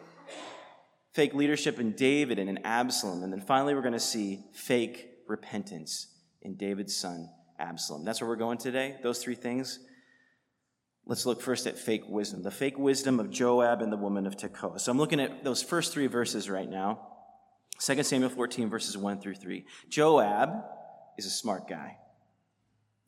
fake 1.14 1.32
leadership 1.32 1.80
in 1.80 1.92
David 1.92 2.38
and 2.38 2.50
in 2.50 2.58
Absalom. 2.66 3.22
And 3.22 3.32
then 3.32 3.40
finally, 3.40 3.74
we're 3.74 3.80
going 3.80 3.94
to 3.94 3.98
see 3.98 4.44
fake 4.52 5.08
repentance 5.26 6.08
in 6.42 6.56
David's 6.56 6.94
son, 6.94 7.30
Absalom. 7.58 8.04
That's 8.04 8.20
where 8.20 8.28
we're 8.28 8.36
going 8.36 8.58
today, 8.58 8.96
those 9.02 9.22
three 9.22 9.36
things. 9.36 9.78
Let's 11.06 11.24
look 11.24 11.40
first 11.40 11.66
at 11.66 11.78
fake 11.78 12.04
wisdom, 12.06 12.42
the 12.42 12.50
fake 12.50 12.78
wisdom 12.78 13.20
of 13.20 13.30
Joab 13.30 13.80
and 13.80 13.90
the 13.90 13.96
woman 13.96 14.26
of 14.26 14.36
Tekoa. 14.36 14.78
So 14.78 14.92
I'm 14.92 14.98
looking 14.98 15.20
at 15.20 15.44
those 15.44 15.62
first 15.62 15.94
three 15.94 16.08
verses 16.08 16.50
right 16.50 16.68
now 16.68 17.08
2 17.80 18.02
Samuel 18.02 18.28
14, 18.28 18.68
verses 18.68 18.98
1 18.98 19.20
through 19.20 19.36
3. 19.36 19.64
Joab 19.88 20.50
is 21.16 21.24
a 21.24 21.30
smart 21.30 21.68
guy, 21.68 21.96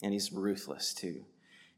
and 0.06 0.14
he's 0.14 0.32
ruthless 0.32 0.94
too. 0.94 1.24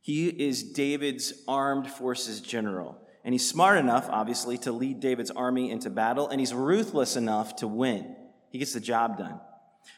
He 0.02 0.28
is 0.28 0.62
David's 0.62 1.32
armed 1.48 1.88
forces 1.88 2.40
general. 2.40 3.00
And 3.24 3.34
he's 3.34 3.48
smart 3.48 3.78
enough, 3.78 4.06
obviously, 4.10 4.58
to 4.58 4.72
lead 4.72 5.00
David's 5.00 5.30
army 5.30 5.70
into 5.70 5.90
battle, 5.90 6.28
and 6.28 6.40
he's 6.40 6.54
ruthless 6.54 7.16
enough 7.16 7.56
to 7.56 7.66
win. 7.66 8.14
He 8.50 8.58
gets 8.58 8.74
the 8.74 8.80
job 8.80 9.18
done. 9.18 9.40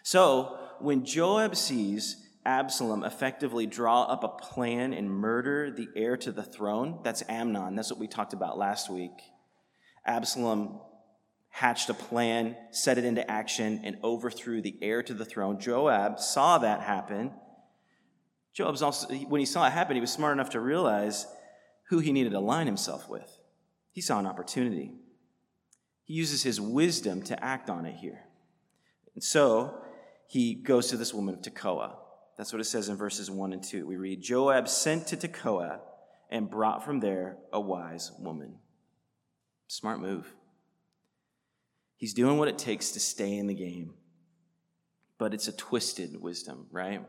So, 0.03 0.59
when 0.79 1.05
Joab 1.05 1.57
sees 1.57 2.17
Absalom 2.47 3.05
effectively 3.05 3.67
draw 3.67 4.05
up 4.05 4.25
a 4.25 4.29
plan 4.29 4.95
and 4.95 5.11
murder 5.11 5.71
the 5.71 5.89
heir 5.95 6.17
to 6.19 6.33
the 6.33 6.43
throne, 6.43 7.01
that's 7.03 7.23
Amnon. 7.29 7.75
That's 7.75 7.91
what 7.91 8.01
we 8.01 8.09
talked 8.09 8.33
about 8.33 8.57
last 8.57 8.91
week. 8.91 9.13
Absalom 10.07 10.81
hatched 11.51 11.91
a 11.91 11.95
plan, 11.95 12.57
set 12.71 12.97
it 12.97 13.05
into 13.05 13.29
action, 13.29 13.81
and 13.85 13.99
overthrew 14.03 14.63
the 14.63 14.77
heir 14.81 15.03
to 15.03 15.15
the 15.15 15.25
throne. 15.25 15.61
Joab 15.61 16.19
saw 16.19 16.59
that 16.59 16.81
happen. 16.81 17.33
Joab's 18.53 18.83
also, 18.83 19.13
when 19.15 19.39
he 19.39 19.47
saw 19.47 19.67
it 19.67 19.73
happen, 19.73 19.95
he 19.97 20.01
was 20.01 20.13
smart 20.13 20.33
enough 20.33 20.51
to 20.51 20.61
realize 20.61 21.27
who 21.89 21.99
he 21.99 22.13
needed 22.13 22.33
to 22.33 22.39
align 22.39 22.67
himself 22.67 23.09
with. 23.09 23.39
He 23.93 24.01
saw 24.01 24.19
an 24.19 24.27
opportunity. 24.27 24.93
He 26.05 26.15
uses 26.15 26.43
his 26.43 26.61
wisdom 26.61 27.23
to 27.23 27.45
act 27.45 27.71
on 27.71 27.87
it 27.87 27.97
here. 27.97 28.25
And 29.15 29.23
so 29.23 29.83
he 30.27 30.55
goes 30.55 30.89
to 30.89 30.97
this 30.97 31.15
woman 31.15 31.35
of 31.35 31.43
Tekoa. 31.43 31.97
That's 32.37 32.53
what 32.53 32.61
it 32.61 32.65
says 32.65 32.89
in 32.89 32.97
verses 32.97 33.31
1 33.31 33.53
and 33.53 33.63
2. 33.63 33.87
We 33.87 33.97
read 33.97 34.23
Joab 34.23 34.69
sent 34.69 35.09
to 35.09 35.17
Tekoa 35.17 35.81
and 36.31 36.49
brought 36.49 36.85
from 36.85 37.01
there 37.01 37.37
a 37.53 37.61
wise 37.61 38.13
woman. 38.19 38.57
Smart 39.67 40.01
move. 40.01 40.33
He's 41.97 42.15
doing 42.15 42.39
what 42.39 42.49
it 42.49 42.57
takes 42.57 42.93
to 42.93 43.01
stay 43.01 43.37
in 43.37 43.47
the 43.47 43.55
game. 43.55 43.95
But 45.19 45.35
it's 45.35 45.49
a 45.49 45.53
twisted 45.53 46.21
wisdom, 46.21 46.67
right? 46.71 47.05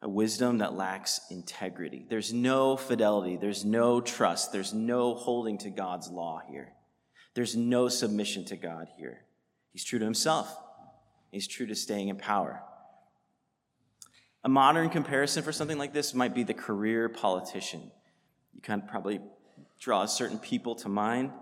A 0.00 0.08
wisdom 0.08 0.58
that 0.58 0.74
lacks 0.74 1.20
integrity. 1.30 2.06
There's 2.08 2.32
no 2.32 2.76
fidelity, 2.76 3.36
there's 3.36 3.64
no 3.64 4.00
trust, 4.00 4.52
there's 4.52 4.72
no 4.72 5.14
holding 5.14 5.58
to 5.58 5.70
God's 5.70 6.08
law 6.08 6.40
here. 6.48 6.72
There's 7.34 7.56
no 7.56 7.88
submission 7.88 8.44
to 8.46 8.56
God 8.56 8.88
here. 8.96 9.24
He's 9.72 9.84
true 9.84 9.98
to 9.98 10.04
himself, 10.04 10.56
he's 11.30 11.46
true 11.46 11.66
to 11.66 11.74
staying 11.74 12.08
in 12.08 12.16
power. 12.16 12.62
A 14.44 14.48
modern 14.48 14.88
comparison 14.88 15.42
for 15.42 15.52
something 15.52 15.78
like 15.78 15.92
this 15.92 16.14
might 16.14 16.34
be 16.34 16.44
the 16.44 16.54
career 16.54 17.08
politician. 17.08 17.90
You 18.54 18.60
kind 18.60 18.82
of 18.82 18.88
probably 18.88 19.20
draw 19.80 20.06
certain 20.06 20.38
people 20.38 20.76
to 20.76 20.88
mind. 20.88 21.32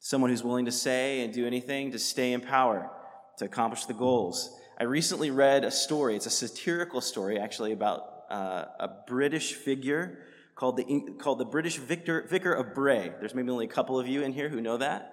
Someone 0.00 0.30
who's 0.30 0.44
willing 0.44 0.66
to 0.66 0.72
say 0.72 1.22
and 1.22 1.32
do 1.32 1.46
anything 1.46 1.92
to 1.92 1.98
stay 1.98 2.34
in 2.34 2.42
power, 2.42 2.90
to 3.38 3.46
accomplish 3.46 3.86
the 3.86 3.94
goals. 3.94 4.54
I 4.78 4.84
recently 4.84 5.30
read 5.30 5.64
a 5.64 5.70
story. 5.70 6.16
It's 6.16 6.26
a 6.26 6.30
satirical 6.30 7.00
story, 7.00 7.38
actually, 7.38 7.72
about 7.72 8.24
uh, 8.28 8.64
a 8.80 8.88
British 9.06 9.52
figure 9.52 10.18
called 10.56 10.76
the, 10.76 11.14
called 11.18 11.38
the 11.38 11.44
British 11.44 11.76
Victor, 11.76 12.26
Vicar 12.28 12.52
of 12.52 12.74
Bray. 12.74 13.12
There's 13.20 13.34
maybe 13.34 13.50
only 13.50 13.66
a 13.66 13.68
couple 13.68 13.98
of 13.98 14.08
you 14.08 14.22
in 14.22 14.32
here 14.32 14.48
who 14.48 14.60
know 14.60 14.76
that. 14.78 15.12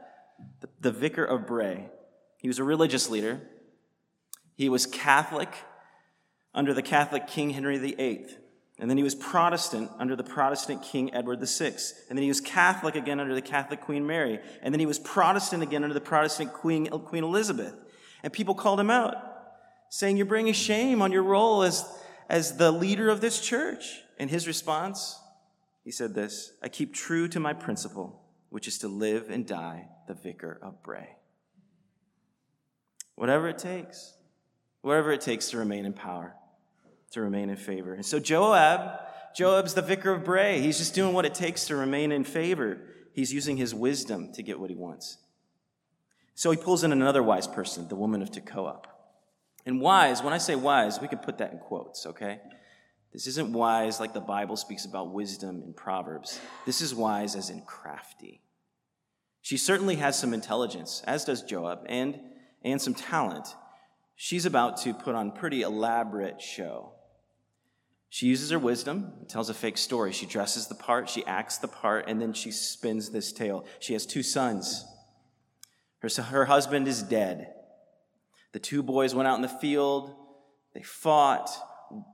The, 0.61 0.69
the 0.79 0.91
Vicar 0.91 1.23
of 1.23 1.45
Bray. 1.45 1.89
He 2.37 2.47
was 2.47 2.57
a 2.57 2.63
religious 2.63 3.09
leader. 3.09 3.41
He 4.55 4.67
was 4.67 4.87
Catholic 4.87 5.53
under 6.55 6.73
the 6.73 6.81
Catholic 6.81 7.27
King 7.27 7.51
Henry 7.51 7.77
VIII. 7.77 8.25
And 8.79 8.89
then 8.89 8.97
he 8.97 9.03
was 9.03 9.13
Protestant 9.13 9.91
under 9.99 10.15
the 10.15 10.23
Protestant 10.23 10.81
King 10.81 11.13
Edward 11.13 11.39
VI. 11.39 11.75
And 12.09 12.17
then 12.17 12.23
he 12.23 12.29
was 12.29 12.41
Catholic 12.41 12.95
again 12.95 13.19
under 13.19 13.35
the 13.35 13.41
Catholic 13.41 13.81
Queen 13.81 14.07
Mary. 14.07 14.39
And 14.63 14.73
then 14.73 14.79
he 14.79 14.87
was 14.87 14.97
Protestant 14.97 15.61
again 15.61 15.83
under 15.83 15.93
the 15.93 16.01
Protestant 16.01 16.51
Queen, 16.51 16.87
Queen 16.87 17.23
Elizabeth. 17.23 17.75
And 18.23 18.33
people 18.33 18.55
called 18.55 18.79
him 18.79 18.89
out 18.89 19.30
saying, 19.91 20.17
You're 20.17 20.25
bringing 20.25 20.53
shame 20.53 21.03
on 21.03 21.11
your 21.11 21.21
role 21.21 21.61
as, 21.61 21.85
as 22.27 22.57
the 22.57 22.71
leader 22.71 23.09
of 23.09 23.21
this 23.21 23.39
church. 23.39 23.99
And 24.17 24.29
his 24.29 24.47
response, 24.47 25.19
he 25.83 25.91
said 25.91 26.15
this 26.15 26.53
I 26.63 26.69
keep 26.69 26.95
true 26.95 27.27
to 27.27 27.39
my 27.39 27.53
principle, 27.53 28.23
which 28.49 28.67
is 28.67 28.79
to 28.79 28.87
live 28.87 29.29
and 29.29 29.45
die 29.45 29.89
the 30.07 30.15
vicar 30.15 30.59
of 30.63 30.81
Bray. 30.81 31.09
Whatever 33.15 33.49
it 33.49 33.59
takes, 33.59 34.15
whatever 34.81 35.11
it 35.11 35.21
takes 35.21 35.51
to 35.51 35.57
remain 35.57 35.85
in 35.85 35.93
power, 35.93 36.35
to 37.11 37.21
remain 37.21 37.49
in 37.49 37.57
favor. 37.57 37.93
And 37.93 38.05
so 38.05 38.19
Joab, 38.19 38.99
Joab's 39.35 39.73
the 39.73 39.81
vicar 39.81 40.11
of 40.11 40.23
Bray. 40.23 40.61
He's 40.61 40.77
just 40.77 40.95
doing 40.95 41.13
what 41.13 41.25
it 41.25 41.35
takes 41.35 41.65
to 41.65 41.75
remain 41.75 42.11
in 42.11 42.23
favor. 42.23 42.79
He's 43.13 43.33
using 43.33 43.57
his 43.57 43.75
wisdom 43.75 44.31
to 44.33 44.41
get 44.41 44.59
what 44.59 44.69
he 44.69 44.75
wants. 44.75 45.17
So 46.33 46.49
he 46.49 46.57
pulls 46.57 46.83
in 46.83 46.91
another 46.91 47.21
wise 47.21 47.47
person, 47.47 47.87
the 47.89 47.95
woman 47.95 48.21
of 48.21 48.31
Tekoa. 48.31 48.79
And 49.65 49.79
wise, 49.79 50.23
when 50.23 50.33
I 50.33 50.37
say 50.37 50.55
wise, 50.55 50.99
we 50.99 51.07
could 51.07 51.21
put 51.21 51.37
that 51.37 51.51
in 51.51 51.59
quotes, 51.59 52.05
okay? 52.05 52.39
This 53.13 53.27
isn't 53.27 53.51
wise 53.51 53.99
like 53.99 54.13
the 54.13 54.21
Bible 54.21 54.55
speaks 54.55 54.85
about 54.85 55.13
wisdom 55.13 55.61
in 55.63 55.73
Proverbs. 55.73 56.39
This 56.65 56.81
is 56.81 56.95
wise 56.95 57.35
as 57.35 57.49
in 57.49 57.61
crafty. 57.61 58.41
She 59.41 59.57
certainly 59.57 59.95
has 59.95 60.17
some 60.17 60.33
intelligence, 60.33 61.03
as 61.05 61.25
does 61.25 61.41
Joab, 61.41 61.85
and, 61.87 62.19
and 62.63 62.81
some 62.81 62.93
talent. 62.93 63.47
She's 64.15 64.45
about 64.45 64.77
to 64.81 64.93
put 64.93 65.15
on 65.15 65.31
pretty 65.31 65.63
elaborate 65.63 66.41
show. 66.41 66.93
She 68.09 68.27
uses 68.27 68.51
her 68.51 68.59
wisdom, 68.59 69.13
tells 69.27 69.49
a 69.49 69.53
fake 69.53 69.77
story. 69.77 70.11
She 70.11 70.25
dresses 70.25 70.67
the 70.67 70.75
part, 70.75 71.09
she 71.09 71.25
acts 71.25 71.57
the 71.57 71.67
part, 71.67 72.05
and 72.07 72.21
then 72.21 72.33
she 72.33 72.51
spins 72.51 73.09
this 73.09 73.31
tale. 73.31 73.65
She 73.79 73.93
has 73.93 74.05
two 74.05 74.21
sons. 74.21 74.85
Her, 75.99 76.09
her 76.23 76.45
husband 76.45 76.87
is 76.87 77.01
dead. 77.01 77.53
The 78.51 78.59
two 78.59 78.83
boys 78.83 79.15
went 79.15 79.27
out 79.27 79.35
in 79.35 79.41
the 79.41 79.47
field, 79.47 80.15
they 80.73 80.81
fought. 80.83 81.49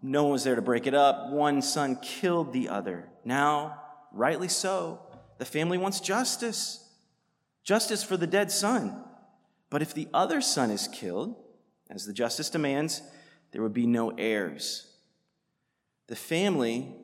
No 0.01 0.24
one 0.24 0.32
was 0.34 0.44
there 0.44 0.56
to 0.56 0.62
break 0.62 0.88
it 0.88 0.96
up. 0.96 1.32
One 1.32 1.62
son 1.62 2.00
killed 2.01 2.51
the 2.51 2.70
other. 2.70 3.10
Now, 3.24 3.82
rightly 4.12 4.48
so, 4.48 5.01
the 5.38 5.46
family 5.46 5.77
wants 5.77 6.00
justice 6.00 6.84
justice 7.63 8.01
for 8.01 8.15
the 8.15 8.25
dead 8.25 8.50
son. 8.50 9.03
But 9.70 9.82
if 9.82 9.94
the 9.94 10.08
other 10.13 10.39
son 10.39 10.72
is 10.72 10.88
killed, 10.88 11.36
as 11.89 12.06
the 12.06 12.13
justice 12.13 12.50
demands, 12.50 13.01
there 13.51 13.62
would 13.62 13.74
be 13.74 13.86
no 13.86 14.12
heirs. 14.12 14.88
The 16.08 16.15
family 16.15 16.96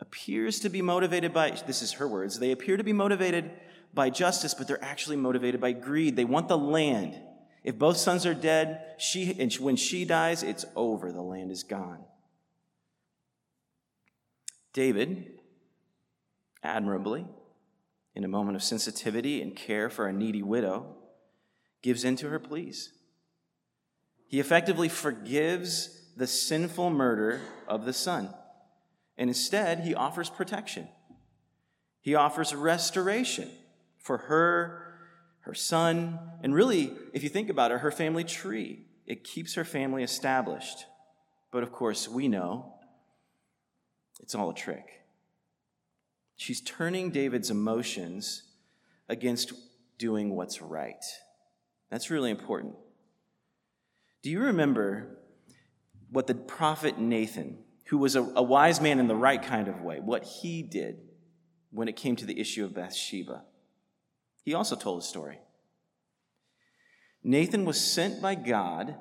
appears 0.00 0.58
to 0.60 0.68
be 0.68 0.82
motivated 0.82 1.32
by, 1.32 1.50
this 1.64 1.80
is 1.80 1.92
her 1.92 2.08
words, 2.08 2.40
they 2.40 2.50
appear 2.50 2.76
to 2.76 2.82
be 2.82 2.92
motivated 2.92 3.52
by 3.94 4.10
justice, 4.10 4.52
but 4.52 4.66
they're 4.66 4.82
actually 4.84 5.16
motivated 5.16 5.60
by 5.60 5.72
greed. 5.72 6.16
They 6.16 6.24
want 6.24 6.48
the 6.48 6.58
land. 6.58 7.16
If 7.62 7.78
both 7.78 7.96
sons 7.96 8.24
are 8.24 8.34
dead, 8.34 8.94
she, 8.98 9.36
and 9.38 9.52
when 9.54 9.76
she 9.76 10.04
dies, 10.04 10.42
it's 10.42 10.64
over. 10.74 11.12
The 11.12 11.22
land 11.22 11.50
is 11.50 11.62
gone. 11.62 12.04
David, 14.72 15.40
admirably, 16.62 17.26
in 18.14 18.24
a 18.24 18.28
moment 18.28 18.56
of 18.56 18.62
sensitivity 18.62 19.42
and 19.42 19.54
care 19.54 19.90
for 19.90 20.06
a 20.06 20.12
needy 20.12 20.42
widow, 20.42 20.96
gives 21.82 22.04
in 22.04 22.16
to 22.16 22.28
her 22.28 22.38
pleas. 22.38 22.92
He 24.26 24.40
effectively 24.40 24.88
forgives 24.88 26.12
the 26.16 26.26
sinful 26.26 26.90
murder 26.90 27.40
of 27.66 27.84
the 27.84 27.92
son, 27.92 28.32
and 29.18 29.28
instead, 29.28 29.80
he 29.80 29.94
offers 29.94 30.30
protection. 30.30 30.88
He 32.00 32.14
offers 32.14 32.54
restoration 32.54 33.50
for 33.98 34.18
her 34.18 34.89
her 35.40 35.54
son, 35.54 36.18
and 36.42 36.54
really, 36.54 36.92
if 37.12 37.22
you 37.22 37.28
think 37.28 37.48
about 37.48 37.72
it, 37.72 37.80
her 37.80 37.90
family 37.90 38.24
tree. 38.24 38.84
It 39.06 39.24
keeps 39.24 39.54
her 39.54 39.64
family 39.64 40.02
established. 40.02 40.84
But 41.50 41.62
of 41.62 41.72
course, 41.72 42.08
we 42.08 42.28
know 42.28 42.74
it's 44.20 44.34
all 44.34 44.50
a 44.50 44.54
trick. 44.54 45.02
She's 46.36 46.60
turning 46.60 47.10
David's 47.10 47.50
emotions 47.50 48.44
against 49.08 49.52
doing 49.98 50.36
what's 50.36 50.62
right. 50.62 51.04
That's 51.90 52.10
really 52.10 52.30
important. 52.30 52.74
Do 54.22 54.30
you 54.30 54.40
remember 54.40 55.18
what 56.10 56.26
the 56.26 56.34
prophet 56.34 56.98
Nathan, 56.98 57.58
who 57.86 57.98
was 57.98 58.16
a, 58.16 58.22
a, 58.22 58.42
wise 58.42 58.80
man 58.80 58.98
in 58.98 59.08
the 59.08 59.14
right 59.14 59.42
kind 59.42 59.68
of 59.68 59.82
way, 59.82 59.98
what 60.00 60.24
he 60.24 60.62
did 60.62 60.98
when 61.70 61.88
it 61.88 61.96
came 61.96 62.16
to 62.16 62.26
the 62.26 62.38
issue 62.38 62.64
of 62.64 62.74
Bathsheba? 62.74 63.42
He 64.44 64.54
also 64.54 64.76
told 64.76 65.00
a 65.00 65.04
story. 65.04 65.38
Nathan 67.22 67.64
was 67.64 67.80
sent 67.80 68.22
by 68.22 68.34
God 68.34 68.96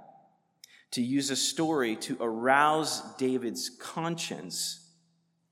to 0.92 1.02
use 1.02 1.30
a 1.30 1.36
story 1.36 1.96
to 1.96 2.18
arouse 2.20 3.02
David's 3.18 3.70
conscience 3.70 4.88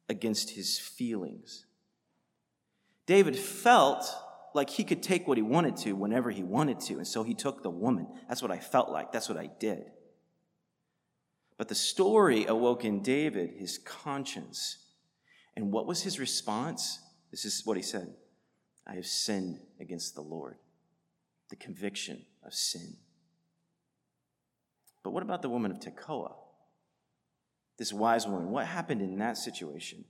against 0.10 0.52
his 0.52 0.78
feelings. 0.80 1.66
David 3.06 3.38
felt 3.38 4.06
like 4.54 4.70
he 4.70 4.84
could 4.84 5.04
take 5.04 5.28
what 5.28 5.38
he 5.38 5.44
wanted 5.44 5.78
to 5.78 5.94
whenever 5.94 6.32
he 6.32 6.44
wanted 6.44 6.80
to. 6.82 6.96
And 6.96 7.08
so 7.08 7.24
he 7.24 7.34
took 7.34 7.62
the 7.62 7.70
woman. 7.70 8.08
That's 8.28 8.42
what 8.42 8.52
I 8.52 8.60
felt 8.60 8.90
like. 8.90 9.12
That's 9.12 9.30
what 9.30 9.38
I 9.38 9.50
did. 9.60 9.84
But 11.58 11.70
the 11.70 11.76
story 11.76 12.46
awoke 12.46 12.84
in 12.84 13.02
David 13.02 13.52
his 13.58 13.78
conscience. 13.78 14.78
And 15.56 15.72
what 15.72 15.88
was 15.88 16.02
his 16.02 16.20
response? 16.20 17.00
This 17.32 17.46
is 17.46 17.62
what 17.66 17.78
he 17.78 17.84
said 17.84 18.14
I 18.86 18.96
have 18.96 19.06
sinned 19.06 19.60
against 19.80 20.16
the 20.16 20.22
Lord. 20.22 20.56
The 21.50 21.56
conviction 21.56 22.26
of 22.46 22.54
sin. 22.54 22.98
But 25.04 25.12
what 25.12 25.24
about 25.24 25.42
the 25.42 25.50
woman 25.50 25.72
of 25.72 25.80
Tekoa? 25.80 26.34
This 27.78 27.94
wise 27.94 28.28
woman. 28.28 28.50
What 28.52 28.66
happened 28.66 29.02
in 29.02 29.18
that 29.20 29.38
situation? 29.38 30.04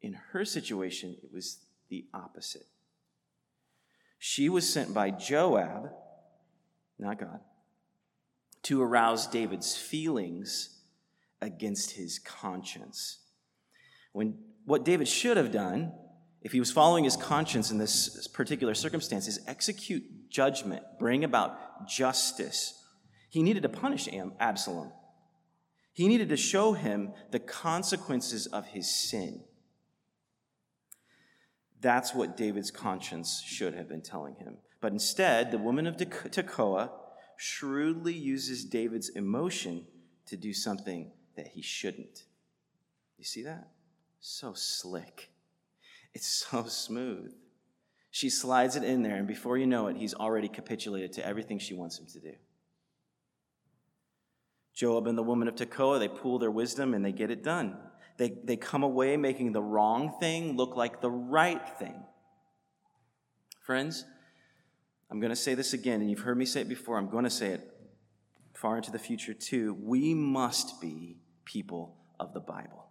In 0.00 0.14
her 0.30 0.44
situation, 0.44 1.16
it 1.22 1.30
was 1.32 1.58
the 1.88 2.06
opposite. 2.14 2.66
She 4.18 4.48
was 4.48 4.72
sent 4.72 4.94
by 4.94 5.10
Joab, 5.10 5.90
not 6.98 7.18
God, 7.18 7.40
to 8.62 8.80
arouse 8.80 9.26
David's 9.26 9.76
feelings 9.76 10.78
against 11.40 11.92
his 11.92 12.18
conscience. 12.18 13.18
When 14.12 14.38
what 14.64 14.84
David 14.84 15.08
should 15.08 15.36
have 15.36 15.50
done, 15.50 15.92
if 16.42 16.52
he 16.52 16.60
was 16.60 16.72
following 16.72 17.04
his 17.04 17.16
conscience 17.16 17.70
in 17.70 17.78
this 17.78 18.26
particular 18.28 18.74
circumstance, 18.74 19.28
is 19.28 19.40
execute 19.46 20.30
judgment, 20.30 20.82
bring 20.98 21.24
about 21.24 21.88
justice. 21.88 22.84
He 23.30 23.42
needed 23.42 23.62
to 23.62 23.68
punish 23.68 24.08
Absalom. 24.40 24.92
He 25.92 26.08
needed 26.08 26.30
to 26.30 26.36
show 26.36 26.72
him 26.72 27.12
the 27.30 27.38
consequences 27.38 28.46
of 28.46 28.66
his 28.66 28.90
sin. 28.90 29.44
That's 31.80 32.14
what 32.14 32.36
David's 32.36 32.70
conscience 32.70 33.42
should 33.44 33.74
have 33.74 33.88
been 33.88 34.02
telling 34.02 34.36
him. 34.36 34.58
But 34.80 34.92
instead, 34.92 35.50
the 35.50 35.58
woman 35.58 35.86
of 35.86 35.96
Tekoa 35.96 36.90
shrewdly 37.36 38.14
uses 38.14 38.64
David's 38.64 39.08
emotion 39.10 39.86
to 40.26 40.36
do 40.36 40.52
something 40.52 41.10
that 41.36 41.48
he 41.48 41.62
shouldn't. 41.62 42.24
You 43.18 43.24
see 43.24 43.42
that? 43.42 43.68
So 44.20 44.52
slick. 44.54 45.31
It's 46.14 46.26
so 46.50 46.64
smooth. 46.64 47.32
She 48.10 48.28
slides 48.28 48.76
it 48.76 48.84
in 48.84 49.02
there, 49.02 49.16
and 49.16 49.26
before 49.26 49.56
you 49.56 49.66
know 49.66 49.86
it, 49.86 49.96
he's 49.96 50.12
already 50.12 50.48
capitulated 50.48 51.14
to 51.14 51.26
everything 51.26 51.58
she 51.58 51.72
wants 51.72 51.98
him 51.98 52.06
to 52.12 52.20
do. 52.20 52.32
Joab 54.74 55.06
and 55.06 55.16
the 55.16 55.22
woman 55.22 55.48
of 55.48 55.54
Tekoa, 55.54 55.98
they 55.98 56.08
pool 56.08 56.38
their 56.38 56.50
wisdom 56.50 56.94
and 56.94 57.04
they 57.04 57.12
get 57.12 57.30
it 57.30 57.42
done. 57.42 57.76
They, 58.18 58.34
they 58.44 58.56
come 58.56 58.82
away 58.82 59.16
making 59.16 59.52
the 59.52 59.62
wrong 59.62 60.16
thing 60.20 60.56
look 60.56 60.76
like 60.76 61.00
the 61.00 61.10
right 61.10 61.66
thing. 61.78 62.02
Friends, 63.60 64.04
I'm 65.10 65.20
going 65.20 65.30
to 65.30 65.36
say 65.36 65.54
this 65.54 65.72
again, 65.72 66.00
and 66.00 66.10
you've 66.10 66.20
heard 66.20 66.38
me 66.38 66.44
say 66.44 66.62
it 66.62 66.68
before. 66.68 66.98
I'm 66.98 67.10
going 67.10 67.24
to 67.24 67.30
say 67.30 67.48
it 67.48 67.68
far 68.54 68.76
into 68.76 68.90
the 68.90 68.98
future 68.98 69.34
too. 69.34 69.76
We 69.80 70.14
must 70.14 70.80
be 70.80 71.18
people 71.44 71.96
of 72.18 72.32
the 72.32 72.40
Bible. 72.40 72.86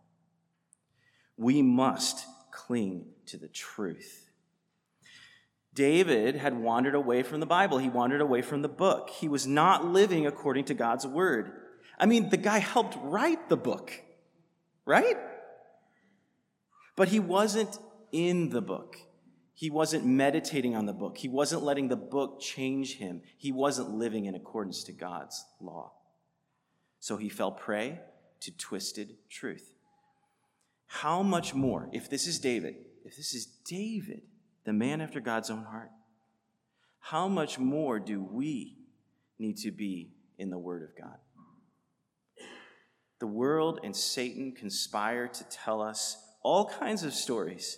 We 1.37 1.61
must 1.61 2.25
cling 2.51 3.05
to 3.27 3.37
the 3.37 3.47
truth. 3.47 4.29
David 5.73 6.35
had 6.35 6.57
wandered 6.57 6.95
away 6.95 7.23
from 7.23 7.39
the 7.39 7.45
Bible. 7.45 7.77
He 7.77 7.89
wandered 7.89 8.21
away 8.21 8.41
from 8.41 8.61
the 8.61 8.69
book. 8.69 9.09
He 9.09 9.29
was 9.29 9.47
not 9.47 9.85
living 9.85 10.27
according 10.27 10.65
to 10.65 10.73
God's 10.73 11.07
word. 11.07 11.51
I 11.97 12.05
mean, 12.05 12.29
the 12.29 12.37
guy 12.37 12.59
helped 12.59 12.97
write 13.01 13.47
the 13.47 13.57
book 13.57 13.93
right? 14.85 15.17
But 16.95 17.09
he 17.09 17.19
wasn't 17.19 17.77
in 18.11 18.49
the 18.49 18.61
book. 18.61 18.97
He 19.53 19.69
wasn't 19.69 20.05
meditating 20.05 20.75
on 20.75 20.85
the 20.85 20.93
book. 20.93 21.17
He 21.17 21.29
wasn't 21.29 21.63
letting 21.63 21.87
the 21.87 21.95
book 21.95 22.41
change 22.41 22.97
him. 22.97 23.21
He 23.37 23.51
wasn't 23.51 23.91
living 23.91 24.25
in 24.25 24.35
accordance 24.35 24.83
to 24.85 24.91
God's 24.91 25.45
law. 25.59 25.93
So 26.99 27.17
he 27.17 27.29
fell 27.29 27.51
prey 27.51 27.99
to 28.41 28.57
twisted 28.57 29.15
truth. 29.29 29.73
How 30.93 31.23
much 31.23 31.55
more, 31.55 31.87
if 31.93 32.09
this 32.09 32.27
is 32.27 32.37
David, 32.37 32.75
if 33.05 33.15
this 33.15 33.33
is 33.33 33.45
David, 33.45 34.23
the 34.65 34.73
man 34.73 34.99
after 34.99 35.21
God's 35.21 35.49
own 35.49 35.63
heart, 35.63 35.89
how 36.99 37.29
much 37.29 37.57
more 37.57 37.97
do 37.97 38.21
we 38.21 38.77
need 39.39 39.57
to 39.59 39.71
be 39.71 40.11
in 40.37 40.49
the 40.49 40.59
Word 40.59 40.83
of 40.83 40.89
God? 41.01 41.15
The 43.19 43.25
world 43.25 43.79
and 43.85 43.95
Satan 43.95 44.51
conspire 44.51 45.29
to 45.29 45.43
tell 45.45 45.81
us 45.81 46.17
all 46.43 46.65
kinds 46.65 47.03
of 47.03 47.13
stories 47.13 47.77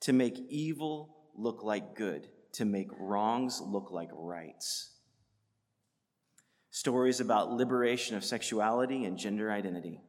to 0.00 0.14
make 0.14 0.38
evil 0.48 1.14
look 1.36 1.62
like 1.62 1.94
good, 1.94 2.26
to 2.52 2.64
make 2.64 2.88
wrongs 2.98 3.60
look 3.60 3.90
like 3.90 4.08
rights. 4.14 4.92
Stories 6.70 7.20
about 7.20 7.52
liberation 7.52 8.16
of 8.16 8.24
sexuality 8.24 9.04
and 9.04 9.18
gender 9.18 9.52
identity. 9.52 10.00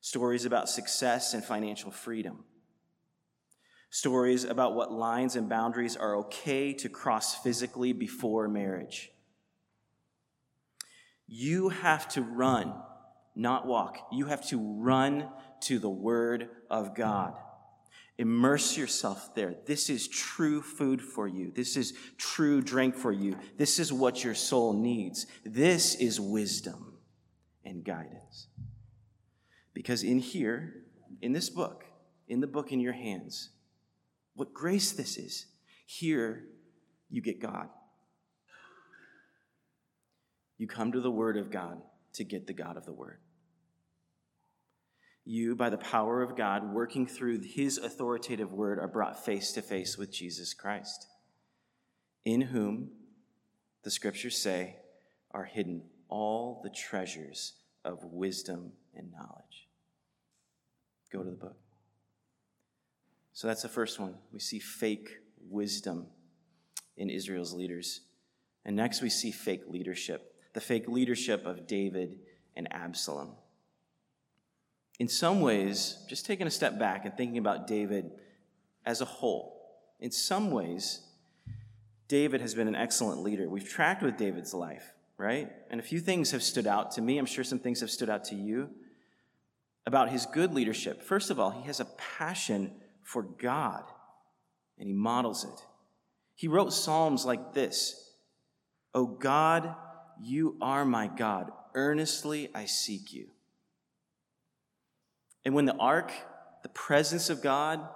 Stories 0.00 0.44
about 0.44 0.68
success 0.68 1.34
and 1.34 1.44
financial 1.44 1.90
freedom. 1.90 2.44
Stories 3.90 4.44
about 4.44 4.74
what 4.74 4.92
lines 4.92 5.36
and 5.36 5.48
boundaries 5.48 5.96
are 5.96 6.16
okay 6.16 6.72
to 6.74 6.88
cross 6.88 7.34
physically 7.34 7.92
before 7.92 8.48
marriage. 8.48 9.10
You 11.26 11.68
have 11.68 12.08
to 12.10 12.22
run 12.22 12.72
not 13.34 13.66
walk. 13.66 14.08
You 14.12 14.26
have 14.26 14.46
to 14.48 14.58
run 14.58 15.28
to 15.62 15.78
the 15.78 15.90
Word 15.90 16.48
of 16.68 16.94
God. 16.94 17.34
Immerse 18.18 18.76
yourself 18.76 19.34
there. 19.34 19.54
This 19.66 19.88
is 19.88 20.06
true 20.06 20.60
food 20.60 21.00
for 21.00 21.26
you. 21.26 21.50
This 21.54 21.76
is 21.76 21.94
true 22.18 22.60
drink 22.60 22.94
for 22.94 23.12
you. 23.12 23.38
This 23.56 23.78
is 23.78 23.92
what 23.92 24.22
your 24.22 24.34
soul 24.34 24.74
needs. 24.74 25.26
This 25.44 25.94
is 25.94 26.20
wisdom 26.20 26.98
and 27.64 27.82
guidance. 27.82 28.48
Because 29.74 30.02
in 30.02 30.18
here, 30.18 30.84
in 31.20 31.32
this 31.32 31.48
book, 31.48 31.84
in 32.28 32.40
the 32.40 32.46
book 32.46 32.72
in 32.72 32.80
your 32.80 32.92
hands, 32.92 33.50
what 34.34 34.52
grace 34.52 34.92
this 34.92 35.16
is, 35.16 35.46
here 35.86 36.44
you 37.08 37.20
get 37.20 37.40
God. 37.40 37.68
You 40.58 40.66
come 40.66 40.92
to 40.92 41.00
the 41.00 41.10
Word 41.10 41.36
of 41.36 41.50
God 41.50 41.80
to 42.14 42.24
get 42.24 42.46
the 42.46 42.52
God 42.52 42.76
of 42.76 42.84
the 42.84 42.92
Word. 42.92 43.18
You, 45.24 45.54
by 45.54 45.70
the 45.70 45.78
power 45.78 46.22
of 46.22 46.36
God, 46.36 46.72
working 46.72 47.06
through 47.06 47.40
His 47.40 47.78
authoritative 47.78 48.52
word, 48.52 48.78
are 48.78 48.88
brought 48.88 49.24
face 49.24 49.52
to 49.52 49.62
face 49.62 49.96
with 49.96 50.12
Jesus 50.12 50.54
Christ, 50.54 51.06
in 52.24 52.40
whom, 52.40 52.90
the 53.84 53.90
scriptures 53.90 54.36
say, 54.36 54.76
are 55.30 55.44
hidden 55.44 55.82
all 56.08 56.60
the 56.62 56.70
treasures 56.70 57.54
of 57.84 58.04
wisdom 58.04 58.72
and 58.94 59.10
knowledge. 59.12 59.68
Go 61.12 61.22
to 61.22 61.30
the 61.30 61.36
book. 61.36 61.56
So 63.32 63.46
that's 63.46 63.62
the 63.62 63.68
first 63.68 63.98
one. 63.98 64.16
We 64.32 64.38
see 64.38 64.58
fake 64.58 65.08
wisdom 65.48 66.06
in 66.96 67.10
Israel's 67.10 67.52
leaders. 67.52 68.02
And 68.64 68.76
next, 68.76 69.00
we 69.00 69.10
see 69.10 69.30
fake 69.30 69.62
leadership 69.68 70.26
the 70.52 70.60
fake 70.60 70.88
leadership 70.88 71.46
of 71.46 71.66
David 71.66 72.18
and 72.56 72.66
Absalom. 72.72 73.30
In 74.98 75.08
some 75.08 75.40
ways, 75.40 76.04
just 76.08 76.26
taking 76.26 76.46
a 76.46 76.50
step 76.50 76.78
back 76.78 77.04
and 77.04 77.16
thinking 77.16 77.38
about 77.38 77.66
David 77.66 78.10
as 78.84 79.00
a 79.00 79.04
whole, 79.04 79.78
in 80.00 80.10
some 80.10 80.50
ways, 80.50 81.06
David 82.08 82.40
has 82.40 82.54
been 82.54 82.68
an 82.68 82.74
excellent 82.74 83.22
leader. 83.22 83.48
We've 83.48 83.68
tracked 83.68 84.02
with 84.02 84.16
David's 84.16 84.52
life, 84.52 84.92
right? 85.20 85.52
And 85.70 85.78
a 85.78 85.82
few 85.82 86.00
things 86.00 86.30
have 86.30 86.42
stood 86.42 86.66
out 86.66 86.92
to 86.92 87.02
me. 87.02 87.18
I'm 87.18 87.26
sure 87.26 87.44
some 87.44 87.58
things 87.58 87.80
have 87.80 87.90
stood 87.90 88.08
out 88.08 88.24
to 88.24 88.34
you 88.34 88.70
about 89.86 90.08
his 90.08 90.24
good 90.24 90.54
leadership. 90.54 91.02
First 91.02 91.30
of 91.30 91.38
all, 91.38 91.50
he 91.50 91.66
has 91.66 91.78
a 91.78 91.84
passion 91.84 92.72
for 93.02 93.22
God, 93.22 93.84
and 94.78 94.88
he 94.88 94.94
models 94.94 95.44
it. 95.44 95.66
He 96.34 96.48
wrote 96.48 96.72
Psalms 96.72 97.26
like 97.26 97.52
this 97.52 98.12
O 98.94 99.04
God, 99.04 99.74
you 100.22 100.56
are 100.62 100.86
my 100.86 101.06
God. 101.06 101.52
Earnestly 101.74 102.48
I 102.54 102.64
seek 102.64 103.12
you. 103.12 103.28
And 105.44 105.54
when 105.54 105.66
the 105.66 105.76
ark, 105.76 106.12
the 106.62 106.70
presence 106.70 107.28
of 107.28 107.42
God, 107.42 107.86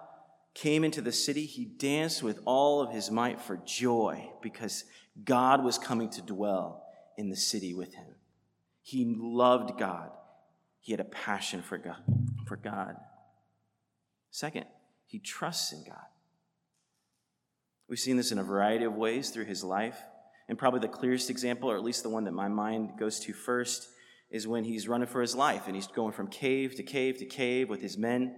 came 0.52 0.84
into 0.84 1.00
the 1.00 1.10
city, 1.10 1.46
he 1.46 1.64
danced 1.64 2.22
with 2.22 2.38
all 2.44 2.82
of 2.82 2.92
his 2.92 3.10
might 3.10 3.40
for 3.40 3.56
joy 3.64 4.28
because 4.42 4.84
God 5.24 5.64
was 5.64 5.78
coming 5.78 6.10
to 6.10 6.22
dwell 6.22 6.83
in 7.16 7.30
the 7.30 7.36
city 7.36 7.74
with 7.74 7.94
him. 7.94 8.06
He 8.82 9.16
loved 9.18 9.78
God. 9.78 10.10
He 10.80 10.92
had 10.92 11.00
a 11.00 11.04
passion 11.04 11.62
for 11.62 11.78
God. 11.78 12.02
For 12.46 12.56
God. 12.56 12.96
Second, 14.30 14.66
he 15.06 15.18
trusts 15.18 15.72
in 15.72 15.84
God. 15.84 16.06
We've 17.88 17.98
seen 17.98 18.16
this 18.16 18.32
in 18.32 18.38
a 18.38 18.44
variety 18.44 18.84
of 18.84 18.94
ways 18.94 19.30
through 19.30 19.44
his 19.44 19.62
life. 19.62 19.98
And 20.48 20.58
probably 20.58 20.80
the 20.80 20.88
clearest 20.88 21.30
example, 21.30 21.70
or 21.70 21.76
at 21.76 21.84
least 21.84 22.02
the 22.02 22.10
one 22.10 22.24
that 22.24 22.32
my 22.32 22.48
mind 22.48 22.98
goes 22.98 23.18
to 23.20 23.32
first, 23.32 23.88
is 24.30 24.46
when 24.46 24.64
he's 24.64 24.88
running 24.88 25.06
for 25.06 25.20
his 25.20 25.34
life 25.34 25.66
and 25.66 25.74
he's 25.74 25.86
going 25.86 26.12
from 26.12 26.26
cave 26.26 26.74
to 26.74 26.82
cave 26.82 27.18
to 27.18 27.24
cave 27.24 27.70
with 27.70 27.80
his 27.80 27.96
men. 27.96 28.34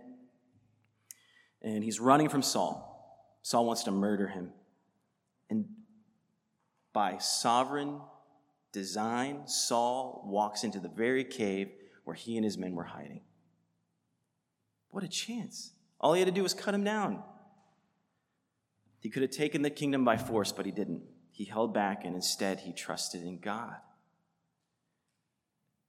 And 1.62 1.82
he's 1.82 1.98
running 1.98 2.28
from 2.28 2.42
Saul. 2.42 3.40
Saul 3.42 3.66
wants 3.66 3.84
to 3.84 3.90
murder 3.90 4.28
him. 4.28 4.52
And 5.50 5.66
by 6.92 7.18
sovereign 7.18 8.00
design, 8.76 9.48
Saul 9.48 10.22
walks 10.26 10.62
into 10.62 10.78
the 10.78 10.90
very 10.90 11.24
cave 11.24 11.70
where 12.04 12.14
he 12.14 12.36
and 12.36 12.44
his 12.44 12.58
men 12.58 12.74
were 12.74 12.84
hiding. 12.84 13.22
What 14.90 15.02
a 15.02 15.08
chance. 15.08 15.72
All 15.98 16.12
he 16.12 16.20
had 16.20 16.26
to 16.26 16.32
do 16.32 16.42
was 16.42 16.52
cut 16.52 16.74
him 16.74 16.84
down. 16.84 17.22
He 19.00 19.08
could 19.08 19.22
have 19.22 19.30
taken 19.30 19.62
the 19.62 19.70
kingdom 19.70 20.04
by 20.04 20.18
force, 20.18 20.52
but 20.52 20.66
he 20.66 20.72
didn't. 20.72 21.04
He 21.32 21.44
held 21.44 21.72
back 21.72 22.04
and 22.04 22.14
instead 22.14 22.60
he 22.60 22.74
trusted 22.74 23.22
in 23.22 23.38
God. 23.38 23.76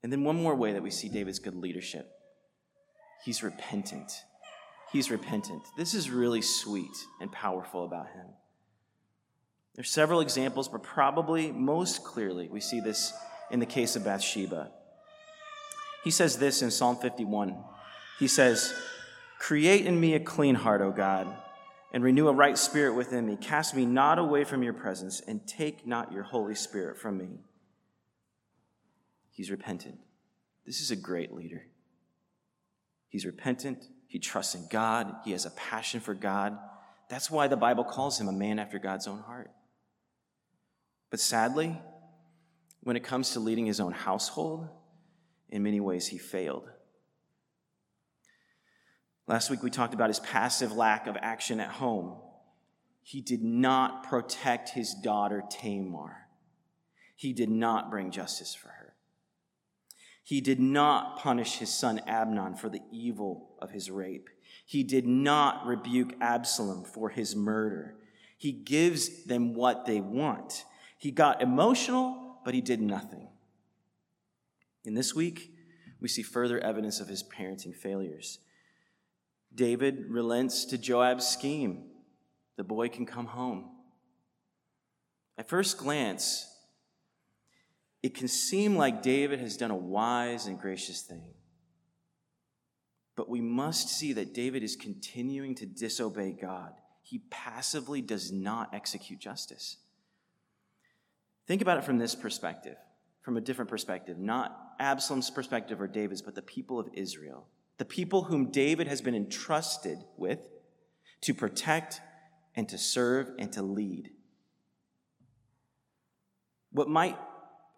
And 0.01 0.11
then, 0.11 0.23
one 0.23 0.41
more 0.41 0.55
way 0.55 0.71
that 0.73 0.83
we 0.83 0.91
see 0.91 1.09
David's 1.09 1.39
good 1.39 1.55
leadership 1.55 2.09
he's 3.25 3.43
repentant. 3.43 4.11
He's 4.93 5.11
repentant. 5.11 5.63
This 5.75 5.93
is 5.93 6.09
really 6.09 6.41
sweet 6.41 6.95
and 7.19 7.29
powerful 7.29 7.83
about 7.83 8.07
him. 8.07 8.27
There's 9.77 9.91
several 9.91 10.21
examples, 10.21 10.67
but 10.67 10.81
probably 10.81 11.51
most 11.51 12.03
clearly 12.03 12.49
we 12.49 12.59
see 12.59 12.79
this 12.79 13.13
in 13.51 13.59
the 13.59 13.65
case 13.65 13.95
of 13.95 14.03
Bathsheba. 14.03 14.71
He 16.03 16.09
says 16.09 16.39
this 16.39 16.63
in 16.63 16.71
Psalm 16.71 16.97
51. 16.97 17.55
He 18.17 18.27
says, 18.27 18.73
Create 19.37 19.85
in 19.85 19.99
me 19.99 20.15
a 20.15 20.19
clean 20.19 20.55
heart, 20.55 20.81
O 20.81 20.91
God, 20.91 21.27
and 21.93 22.03
renew 22.03 22.27
a 22.27 22.33
right 22.33 22.57
spirit 22.57 22.95
within 22.95 23.27
me. 23.27 23.37
Cast 23.39 23.75
me 23.75 23.85
not 23.85 24.17
away 24.17 24.43
from 24.43 24.63
your 24.63 24.73
presence, 24.73 25.21
and 25.21 25.45
take 25.45 25.85
not 25.85 26.11
your 26.11 26.23
Holy 26.23 26.55
Spirit 26.55 26.97
from 26.97 27.19
me. 27.19 27.41
He's 29.29 29.51
repentant. 29.51 29.99
This 30.65 30.81
is 30.81 30.89
a 30.89 30.95
great 30.95 31.31
leader. 31.31 31.67
He's 33.09 33.27
repentant. 33.27 33.85
He 34.07 34.17
trusts 34.17 34.55
in 34.55 34.67
God. 34.71 35.17
He 35.23 35.33
has 35.33 35.45
a 35.45 35.51
passion 35.51 35.99
for 35.99 36.15
God. 36.15 36.57
That's 37.09 37.29
why 37.29 37.47
the 37.47 37.55
Bible 37.55 37.83
calls 37.83 38.19
him 38.19 38.27
a 38.27 38.33
man 38.33 38.57
after 38.57 38.79
God's 38.79 39.07
own 39.07 39.19
heart. 39.19 39.51
But 41.09 41.19
sadly, 41.19 41.79
when 42.81 42.95
it 42.95 43.03
comes 43.03 43.31
to 43.31 43.39
leading 43.39 43.65
his 43.65 43.79
own 43.79 43.93
household, 43.93 44.67
in 45.49 45.63
many 45.63 45.79
ways 45.79 46.07
he 46.07 46.17
failed. 46.17 46.69
Last 49.27 49.49
week 49.49 49.63
we 49.63 49.69
talked 49.69 49.93
about 49.93 50.09
his 50.09 50.19
passive 50.19 50.71
lack 50.71 51.07
of 51.07 51.17
action 51.21 51.59
at 51.59 51.69
home. 51.69 52.15
He 53.01 53.21
did 53.21 53.43
not 53.43 54.03
protect 54.03 54.69
his 54.69 54.93
daughter 54.93 55.43
Tamar. 55.49 56.27
He 57.15 57.33
did 57.33 57.49
not 57.49 57.89
bring 57.89 58.11
justice 58.11 58.53
for 58.53 58.69
her. 58.69 58.93
He 60.23 60.41
did 60.41 60.59
not 60.59 61.19
punish 61.19 61.57
his 61.57 61.69
son 61.69 61.99
Amnon 62.05 62.55
for 62.55 62.69
the 62.69 62.81
evil 62.91 63.55
of 63.59 63.71
his 63.71 63.89
rape. 63.89 64.29
He 64.65 64.83
did 64.83 65.07
not 65.07 65.65
rebuke 65.65 66.13
Absalom 66.19 66.83
for 66.83 67.09
his 67.09 67.33
murder. 67.33 67.95
He 68.37 68.51
gives 68.51 69.23
them 69.23 69.53
what 69.53 69.85
they 69.85 70.01
want. 70.01 70.65
He 70.97 71.11
got 71.11 71.41
emotional, 71.41 72.39
but 72.43 72.53
he 72.53 72.61
did 72.61 72.81
nothing. 72.81 73.27
In 74.83 74.93
this 74.93 75.13
week, 75.13 75.53
we 75.99 76.07
see 76.07 76.23
further 76.23 76.59
evidence 76.59 76.99
of 76.99 77.07
his 77.07 77.23
parenting 77.23 77.75
failures. 77.75 78.39
David 79.53 80.05
relents 80.09 80.65
to 80.65 80.77
Joab's 80.77 81.27
scheme. 81.27 81.85
The 82.57 82.63
boy 82.63 82.89
can 82.89 83.05
come 83.05 83.27
home. 83.27 83.69
At 85.37 85.49
first 85.49 85.77
glance, 85.77 86.47
it 88.01 88.15
can 88.15 88.27
seem 88.27 88.75
like 88.75 89.01
David 89.01 89.39
has 89.39 89.57
done 89.57 89.71
a 89.71 89.75
wise 89.75 90.47
and 90.47 90.59
gracious 90.59 91.01
thing. 91.01 91.33
But 93.15 93.29
we 93.29 93.41
must 93.41 93.89
see 93.89 94.13
that 94.13 94.33
David 94.33 94.63
is 94.63 94.75
continuing 94.75 95.55
to 95.55 95.65
disobey 95.65 96.31
God. 96.39 96.73
He 97.01 97.23
passively 97.29 98.01
does 98.01 98.31
not 98.31 98.73
execute 98.73 99.19
justice. 99.19 99.77
Think 101.47 101.61
about 101.61 101.77
it 101.77 101.85
from 101.85 101.97
this 101.97 102.13
perspective, 102.13 102.75
from 103.21 103.37
a 103.37 103.41
different 103.41 103.69
perspective, 103.69 104.19
not 104.19 104.75
Absalom's 104.79 105.29
perspective 105.29 105.81
or 105.81 105.87
David's, 105.87 106.21
but 106.21 106.35
the 106.35 106.41
people 106.41 106.79
of 106.79 106.89
Israel, 106.93 107.47
the 107.77 107.85
people 107.85 108.23
whom 108.23 108.51
David 108.51 108.87
has 108.87 109.01
been 109.01 109.15
entrusted 109.15 109.99
with 110.17 110.49
to 111.21 111.33
protect 111.33 112.01
and 112.55 112.67
to 112.69 112.77
serve 112.77 113.31
and 113.39 113.51
to 113.53 113.61
lead. 113.61 114.09
What 116.71 116.89
might 116.89 117.17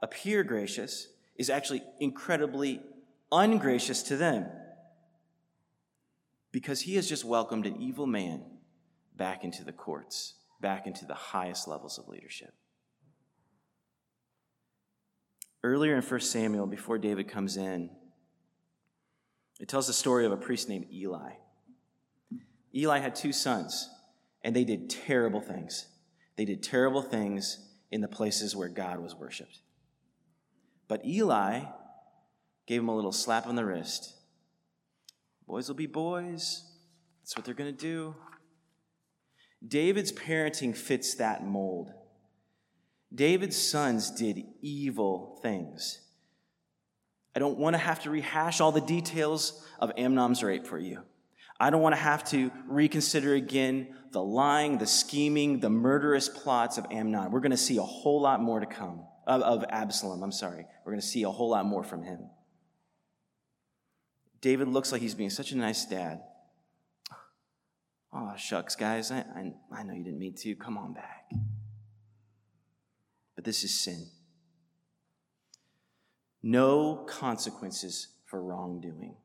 appear 0.01 0.43
gracious 0.43 1.07
is 1.35 1.49
actually 1.49 1.83
incredibly 1.99 2.81
ungracious 3.31 4.01
to 4.03 4.17
them 4.17 4.47
because 6.51 6.81
he 6.81 6.95
has 6.95 7.07
just 7.07 7.23
welcomed 7.23 7.67
an 7.67 7.79
evil 7.81 8.07
man 8.07 8.43
back 9.15 9.43
into 9.43 9.63
the 9.63 9.71
courts, 9.71 10.33
back 10.59 10.87
into 10.87 11.05
the 11.05 11.13
highest 11.13 11.67
levels 11.67 11.99
of 11.99 12.07
leadership. 12.07 12.53
Earlier 15.63 15.95
in 15.95 16.01
1 16.01 16.19
Samuel, 16.21 16.67
before 16.67 16.97
David 16.97 17.27
comes 17.27 17.57
in, 17.57 17.89
it 19.59 19.67
tells 19.67 19.87
the 19.87 19.93
story 19.93 20.25
of 20.25 20.31
a 20.31 20.37
priest 20.37 20.69
named 20.69 20.87
Eli. 20.91 21.31
Eli 22.73 22.99
had 22.99 23.15
two 23.15 23.33
sons, 23.33 23.89
and 24.43 24.55
they 24.55 24.63
did 24.63 24.89
terrible 24.89 25.41
things. 25.41 25.87
They 26.37 26.45
did 26.45 26.63
terrible 26.63 27.01
things 27.01 27.67
in 27.91 27.99
the 27.99 28.07
places 28.07 28.55
where 28.55 28.69
God 28.69 28.99
was 28.99 29.15
worshiped. 29.15 29.59
But 30.87 31.05
Eli 31.05 31.63
gave 32.65 32.81
him 32.81 32.87
a 32.87 32.95
little 32.95 33.11
slap 33.11 33.47
on 33.47 33.55
the 33.55 33.65
wrist. 33.65 34.13
Boys 35.45 35.67
will 35.67 35.75
be 35.75 35.87
boys. 35.87 36.63
That's 37.21 37.35
what 37.35 37.43
they're 37.43 37.53
going 37.53 37.75
to 37.75 37.81
do. 37.81 38.15
David's 39.67 40.11
parenting 40.11 40.75
fits 40.75 41.15
that 41.15 41.43
mold. 41.43 41.91
David's 43.13 43.57
sons 43.57 44.11
did 44.11 44.43
evil 44.61 45.39
things. 45.41 46.01
I 47.35 47.39
don't 47.39 47.57
want 47.57 47.73
to 47.73 47.77
have 47.77 48.01
to 48.03 48.09
rehash 48.09 48.59
all 48.59 48.71
the 48.71 48.81
details 48.81 49.65
of 49.79 49.91
Amnon's 49.97 50.43
rape 50.43 50.67
for 50.67 50.77
you. 50.77 51.03
I 51.59 51.69
don't 51.69 51.81
want 51.81 51.93
to 51.93 52.01
have 52.01 52.23
to 52.29 52.51
reconsider 52.67 53.33
again 53.33 53.95
the 54.11 54.23
lying, 54.23 54.77
the 54.77 54.87
scheming, 54.87 55.59
the 55.59 55.69
murderous 55.69 56.29
plots 56.29 56.77
of 56.77 56.85
Amnon. 56.91 57.31
We're 57.31 57.41
going 57.41 57.51
to 57.51 57.57
see 57.57 57.77
a 57.77 57.83
whole 57.83 58.21
lot 58.21 58.41
more 58.41 58.59
to 58.59 58.65
come 58.65 59.05
of, 59.27 59.41
of 59.41 59.65
Absalom, 59.69 60.23
I'm 60.23 60.31
sorry. 60.31 60.65
We're 60.83 60.91
going 60.91 61.01
to 61.01 61.07
see 61.07 61.23
a 61.23 61.29
whole 61.29 61.49
lot 61.49 61.65
more 61.65 61.83
from 61.83 62.03
him. 62.03 62.29
David 64.41 64.69
looks 64.69 64.91
like 64.91 65.01
he's 65.01 65.15
being 65.15 65.29
such 65.29 65.51
a 65.51 65.57
nice 65.57 65.85
dad. 65.85 66.21
Oh, 68.11 68.33
shucks, 68.37 68.75
guys. 68.75 69.11
I, 69.11 69.19
I, 69.19 69.53
I 69.71 69.83
know 69.83 69.93
you 69.93 70.03
didn't 70.03 70.19
mean 70.19 70.33
to. 70.35 70.55
Come 70.55 70.77
on 70.77 70.93
back. 70.93 71.29
But 73.39 73.45
this 73.45 73.63
is 73.63 73.73
sin. 73.73 74.05
No 76.43 77.05
consequences 77.07 78.09
for 78.25 78.43
wrongdoing, 78.43 79.15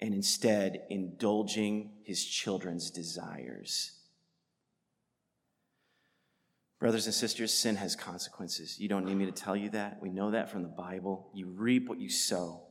and 0.00 0.14
instead 0.14 0.82
indulging 0.88 1.94
his 2.04 2.24
children's 2.24 2.92
desires. 2.92 3.90
Brothers 6.78 7.06
and 7.06 7.14
sisters, 7.14 7.52
sin 7.52 7.74
has 7.74 7.96
consequences. 7.96 8.78
You 8.78 8.88
don't 8.88 9.04
need 9.04 9.16
me 9.16 9.26
to 9.26 9.32
tell 9.32 9.56
you 9.56 9.70
that. 9.70 9.98
We 10.00 10.10
know 10.10 10.30
that 10.30 10.48
from 10.48 10.62
the 10.62 10.68
Bible. 10.68 11.28
You 11.34 11.48
reap 11.48 11.88
what 11.88 11.98
you 11.98 12.08
sow. 12.08 12.68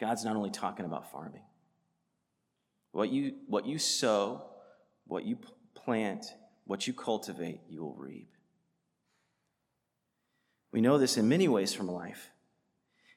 God's 0.00 0.24
not 0.24 0.34
only 0.34 0.50
talking 0.50 0.86
about 0.86 1.12
farming. 1.12 1.44
What 2.92 3.10
you, 3.10 3.34
what 3.48 3.66
you 3.66 3.78
sow, 3.78 4.46
what 5.06 5.26
you 5.26 5.36
plant, 5.74 6.24
what 6.64 6.86
you 6.86 6.94
cultivate, 6.94 7.60
you 7.68 7.82
will 7.82 7.96
reap. 7.96 8.30
We 10.76 10.82
know 10.82 10.98
this 10.98 11.16
in 11.16 11.26
many 11.26 11.48
ways 11.48 11.72
from 11.72 11.88
life. 11.88 12.32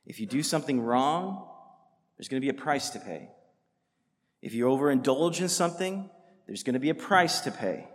If 0.06 0.22
you 0.22 0.26
do 0.26 0.44
something 0.44 0.80
wrong, 0.80 1.46
there's 2.16 2.30
going 2.30 2.42
to 2.42 2.46
be 2.46 2.58
a 2.58 2.64
price 2.64 2.90
to 2.92 3.02
pay. 3.02 3.32
If 4.42 4.54
you 4.54 4.64
overindulge 4.68 5.42
in 5.42 5.50
something, 5.50 6.10
there's 6.48 6.64
going 6.64 6.76
to 6.76 6.80
be 6.80 6.90
a 6.90 6.96
price 6.96 7.42
to 7.42 7.52
pay. 7.52 7.90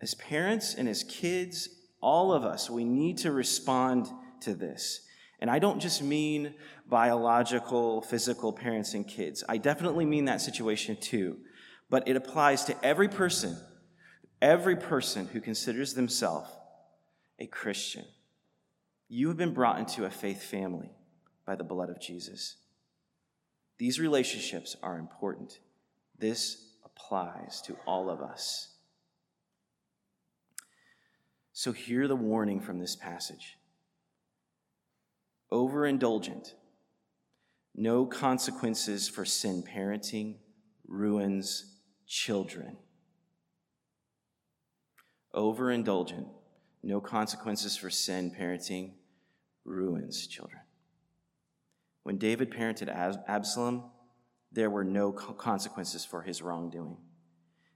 As 0.00 0.14
parents 0.14 0.74
and 0.74 0.88
as 0.88 1.02
kids, 1.02 1.70
all 2.00 2.32
of 2.32 2.44
us, 2.44 2.70
we 2.70 2.84
need 2.84 3.18
to 3.18 3.32
respond 3.32 4.06
to 4.42 4.54
this. 4.54 5.00
And 5.40 5.50
I 5.50 5.58
don't 5.58 5.80
just 5.80 6.04
mean 6.04 6.54
biological, 6.88 8.02
physical 8.02 8.52
parents 8.52 8.94
and 8.94 9.08
kids. 9.08 9.42
I 9.48 9.58
definitely 9.58 10.04
mean 10.04 10.26
that 10.26 10.40
situation 10.40 10.98
too. 11.00 11.38
But 11.90 12.06
it 12.06 12.14
applies 12.14 12.64
to 12.66 12.84
every 12.84 13.08
person, 13.08 13.56
every 14.40 14.76
person 14.76 15.26
who 15.26 15.40
considers 15.40 15.94
themselves 15.94 16.48
a 17.38 17.46
Christian. 17.46 18.04
You 19.08 19.28
have 19.28 19.36
been 19.36 19.54
brought 19.54 19.78
into 19.78 20.04
a 20.04 20.10
faith 20.10 20.42
family 20.42 20.90
by 21.46 21.56
the 21.56 21.64
blood 21.64 21.90
of 21.90 22.00
Jesus. 22.00 22.56
These 23.78 23.98
relationships 23.98 24.76
are 24.82 24.98
important. 24.98 25.58
This 26.18 26.68
applies 26.84 27.60
to 27.62 27.76
all 27.86 28.08
of 28.08 28.20
us. 28.20 28.68
So, 31.52 31.72
hear 31.72 32.08
the 32.08 32.16
warning 32.16 32.60
from 32.60 32.78
this 32.78 32.96
passage 32.96 33.58
overindulgent, 35.52 36.54
no 37.74 38.06
consequences 38.06 39.08
for 39.08 39.24
sin 39.24 39.62
parenting 39.62 40.36
ruins 40.86 41.76
children. 42.06 42.78
Overindulgent, 45.34 46.28
no 46.82 47.00
consequences 47.00 47.76
for 47.76 47.90
sin 47.90 48.34
parenting 48.38 48.92
ruins 49.64 50.26
children. 50.26 50.60
When 52.02 52.18
David 52.18 52.50
parented 52.50 52.88
Absalom, 53.28 53.84
there 54.50 54.70
were 54.70 54.84
no 54.84 55.12
consequences 55.12 56.04
for 56.04 56.22
his 56.22 56.42
wrongdoing. 56.42 56.96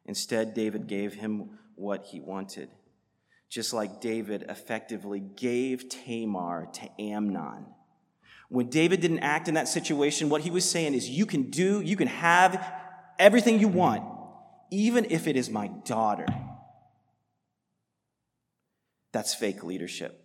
Instead, 0.04 0.54
David 0.54 0.86
gave 0.86 1.14
him 1.14 1.58
what 1.74 2.06
he 2.06 2.20
wanted, 2.20 2.68
just 3.48 3.72
like 3.72 4.00
David 4.00 4.44
effectively 4.48 5.20
gave 5.20 5.88
Tamar 5.88 6.68
to 6.74 7.00
Amnon. 7.00 7.66
When 8.48 8.68
David 8.68 9.00
didn't 9.00 9.20
act 9.20 9.48
in 9.48 9.54
that 9.54 9.68
situation, 9.68 10.28
what 10.28 10.42
he 10.42 10.50
was 10.50 10.68
saying 10.68 10.94
is, 10.94 11.08
You 11.08 11.26
can 11.26 11.50
do, 11.50 11.80
you 11.80 11.96
can 11.96 12.08
have 12.08 12.62
everything 13.18 13.58
you 13.58 13.68
want, 13.68 14.04
even 14.70 15.06
if 15.10 15.26
it 15.26 15.36
is 15.36 15.50
my 15.50 15.68
daughter. 15.84 16.26
That's 19.16 19.34
fake 19.34 19.64
leadership. 19.64 20.22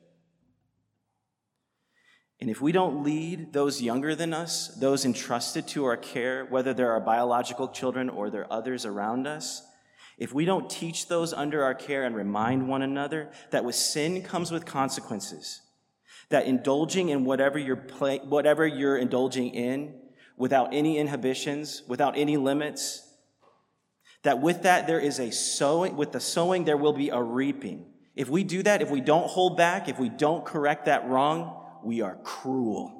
And 2.42 2.50
if 2.50 2.60
we 2.60 2.74
don't 2.74 3.06
lead 3.06 3.54
those 3.54 3.82
younger 3.82 4.16
than 4.16 4.34
us, 4.34 4.68
those 4.82 5.06
entrusted 5.06 5.66
to 5.70 5.86
our 5.86 5.96
care, 5.96 6.44
whether 6.44 6.74
they're 6.74 6.92
our 6.92 7.00
biological 7.00 7.70
children 7.70 8.10
or 8.10 8.30
they're 8.30 8.52
others 8.52 8.86
around 8.86 9.28
us, 9.28 9.64
if 10.18 10.34
we 10.34 10.44
don't 10.44 10.70
teach 10.70 11.08
those 11.08 11.32
under 11.32 11.64
our 11.64 11.74
care 11.74 12.04
and 12.04 12.18
remind 12.18 12.68
one 12.68 12.82
another 12.82 13.32
that 13.52 13.64
with 13.64 13.76
sin 13.76 14.24
comes 14.24 14.52
with 14.52 14.66
consequences, 14.66 15.62
that 16.28 16.46
indulging 16.46 17.08
in 17.08 17.24
whatever 17.24 17.58
you're, 17.58 17.78
play, 17.78 18.20
whatever 18.20 18.68
you're 18.68 18.98
indulging 18.98 19.56
in 19.56 20.02
without 20.36 20.74
any 20.74 20.98
inhibitions, 20.98 21.82
without 21.88 22.18
any 22.18 22.36
limits, 22.36 23.08
that 24.24 24.42
with 24.42 24.64
that 24.64 24.86
there 24.86 25.00
is 25.00 25.18
a 25.18 25.32
sowing, 25.32 25.96
with 25.96 26.12
the 26.12 26.20
sowing 26.20 26.66
there 26.66 26.76
will 26.76 26.92
be 26.92 27.08
a 27.08 27.24
reaping. 27.24 27.91
If 28.16 28.30
we 28.30 28.44
do 28.44 28.64
that, 28.64 28.82
if 28.82 28.90
we 28.90 29.02
don't 29.02 29.28
hold 29.28 29.58
back, 29.58 29.88
if 29.88 29.98
we 30.00 30.10
don't 30.10 30.44
correct 30.46 30.86
that 30.86 31.08
wrong, 31.08 31.64
we 31.84 32.02
are 32.02 32.18
cruel. 32.24 32.98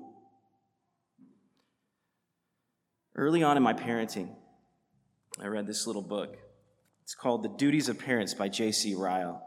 Early 3.16 3.44
on 3.44 3.58
in 3.58 3.64
my 3.64 3.74
parenting, 3.74 4.36
I 5.40 5.48
read 5.48 5.68
this 5.68 5.86
little 5.86 6.02
book. 6.02 6.38
It's 7.04 7.14
called 7.14 7.44
The 7.44 7.50
Duties 7.50 7.90
of 7.90 8.00
Parents 8.00 8.34
by 8.34 8.48
J.C. 8.48 8.96
Ryle. 8.96 9.46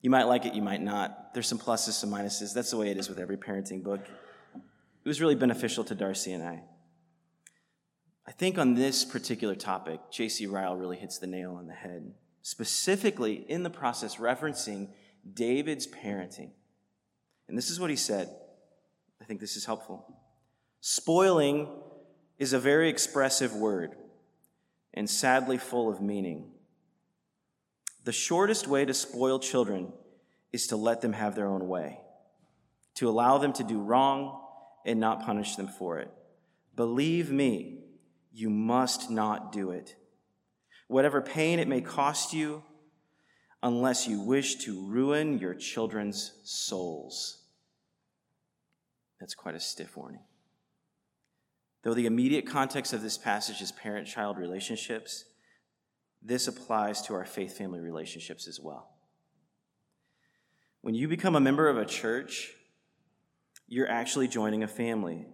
You 0.00 0.10
might 0.10 0.24
like 0.24 0.44
it, 0.44 0.54
you 0.54 0.62
might 0.62 0.82
not. 0.82 1.32
There's 1.32 1.46
some 1.46 1.58
pluses, 1.58 1.92
some 1.92 2.10
minuses. 2.10 2.52
That's 2.52 2.70
the 2.70 2.76
way 2.76 2.90
it 2.90 2.96
is 2.96 3.08
with 3.08 3.18
every 3.18 3.36
parenting 3.36 3.82
book. 3.82 4.00
It 4.54 5.08
was 5.08 5.20
really 5.20 5.34
beneficial 5.34 5.84
to 5.84 5.94
Darcy 5.94 6.32
and 6.32 6.42
I. 6.42 6.62
I 8.26 8.32
think 8.32 8.58
on 8.58 8.74
this 8.74 9.04
particular 9.04 9.54
topic, 9.54 10.00
J.C. 10.10 10.46
Ryle 10.46 10.76
really 10.76 10.96
hits 10.96 11.18
the 11.18 11.26
nail 11.26 11.54
on 11.54 11.66
the 11.66 11.74
head, 11.74 12.12
specifically 12.44 13.42
in 13.48 13.62
the 13.62 13.70
process 13.70 14.16
referencing 14.16 14.90
David's 15.32 15.86
parenting. 15.86 16.50
And 17.48 17.56
this 17.56 17.70
is 17.70 17.80
what 17.80 17.88
he 17.88 17.96
said. 17.96 18.28
I 19.20 19.24
think 19.24 19.40
this 19.40 19.56
is 19.56 19.64
helpful. 19.64 20.04
Spoiling 20.82 21.68
is 22.38 22.52
a 22.52 22.58
very 22.58 22.90
expressive 22.90 23.54
word 23.54 23.96
and 24.92 25.08
sadly 25.08 25.56
full 25.56 25.88
of 25.88 26.02
meaning. 26.02 26.50
The 28.04 28.12
shortest 28.12 28.68
way 28.68 28.84
to 28.84 28.92
spoil 28.92 29.38
children 29.38 29.94
is 30.52 30.66
to 30.66 30.76
let 30.76 31.00
them 31.00 31.14
have 31.14 31.34
their 31.34 31.46
own 31.46 31.66
way, 31.66 31.98
to 32.96 33.08
allow 33.08 33.38
them 33.38 33.54
to 33.54 33.64
do 33.64 33.80
wrong 33.80 34.38
and 34.84 35.00
not 35.00 35.24
punish 35.24 35.56
them 35.56 35.68
for 35.68 35.98
it. 35.98 36.10
Believe 36.76 37.30
me, 37.30 37.78
you 38.34 38.50
must 38.50 39.10
not 39.10 39.50
do 39.50 39.70
it. 39.70 39.96
Whatever 40.86 41.20
pain 41.20 41.58
it 41.58 41.68
may 41.68 41.80
cost 41.80 42.32
you, 42.32 42.62
unless 43.62 44.06
you 44.06 44.20
wish 44.20 44.56
to 44.56 44.86
ruin 44.86 45.38
your 45.38 45.54
children's 45.54 46.32
souls. 46.44 47.44
That's 49.18 49.34
quite 49.34 49.54
a 49.54 49.60
stiff 49.60 49.96
warning. 49.96 50.20
Though 51.82 51.94
the 51.94 52.06
immediate 52.06 52.46
context 52.46 52.92
of 52.92 53.02
this 53.02 53.16
passage 53.16 53.62
is 53.62 53.72
parent 53.72 54.06
child 54.06 54.36
relationships, 54.36 55.24
this 56.22 56.46
applies 56.46 57.00
to 57.02 57.14
our 57.14 57.24
faith 57.24 57.56
family 57.56 57.80
relationships 57.80 58.46
as 58.46 58.60
well. 58.60 58.90
When 60.82 60.94
you 60.94 61.08
become 61.08 61.36
a 61.36 61.40
member 61.40 61.68
of 61.68 61.78
a 61.78 61.86
church, 61.86 62.52
you're 63.66 63.88
actually 63.88 64.28
joining 64.28 64.62
a 64.62 64.68
family. 64.68 65.26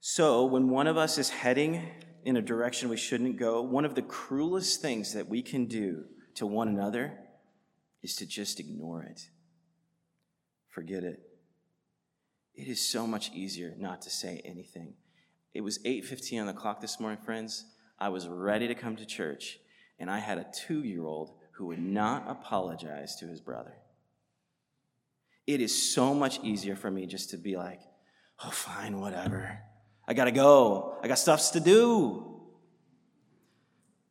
So, 0.00 0.44
when 0.44 0.68
one 0.68 0.86
of 0.86 0.96
us 0.96 1.18
is 1.18 1.30
heading 1.30 1.88
in 2.24 2.36
a 2.36 2.42
direction 2.42 2.88
we 2.88 2.96
shouldn't 2.96 3.36
go, 3.38 3.62
one 3.62 3.84
of 3.84 3.94
the 3.94 4.02
cruelest 4.02 4.80
things 4.82 5.14
that 5.14 5.28
we 5.28 5.42
can 5.42 5.66
do 5.66 6.04
to 6.34 6.46
one 6.46 6.68
another 6.68 7.18
is 8.02 8.16
to 8.16 8.26
just 8.26 8.60
ignore 8.60 9.02
it. 9.02 9.30
Forget 10.68 11.04
it. 11.04 11.20
It 12.54 12.68
is 12.68 12.80
so 12.86 13.06
much 13.06 13.32
easier 13.32 13.74
not 13.78 14.02
to 14.02 14.10
say 14.10 14.42
anything. 14.44 14.94
It 15.54 15.62
was 15.62 15.78
8:15 15.84 16.40
on 16.40 16.46
the 16.46 16.52
clock 16.52 16.80
this 16.80 17.00
morning, 17.00 17.22
friends. 17.24 17.64
I 17.98 18.08
was 18.08 18.28
ready 18.28 18.68
to 18.68 18.74
come 18.74 18.96
to 18.96 19.06
church, 19.06 19.58
and 19.98 20.10
I 20.10 20.18
had 20.18 20.38
a 20.38 20.50
2-year-old 20.66 21.36
who 21.52 21.66
would 21.66 21.82
not 21.82 22.28
apologize 22.28 23.16
to 23.16 23.26
his 23.26 23.40
brother. 23.40 23.74
It 25.46 25.60
is 25.60 25.92
so 25.92 26.14
much 26.14 26.38
easier 26.44 26.76
for 26.76 26.90
me 26.90 27.06
just 27.06 27.30
to 27.30 27.36
be 27.36 27.56
like, 27.56 27.80
"Oh, 28.44 28.50
fine, 28.50 29.00
whatever. 29.00 29.62
I 30.10 30.12
got 30.12 30.24
to 30.26 30.32
go. 30.32 30.98
I 31.02 31.08
got 31.08 31.18
stuffs 31.18 31.52
to 31.52 31.60
do." 31.60 32.26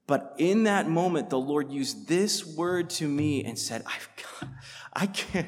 But 0.07 0.33
in 0.39 0.63
that 0.63 0.89
moment, 0.89 1.29
the 1.29 1.37
Lord 1.37 1.71
used 1.71 2.07
this 2.07 2.43
word 2.43 2.89
to 2.91 3.07
me 3.07 3.43
and 3.43 3.59
said, 3.59 3.83
I've 3.85 4.09
got, 4.17 4.49
I 4.91 5.05
can't, 5.05 5.47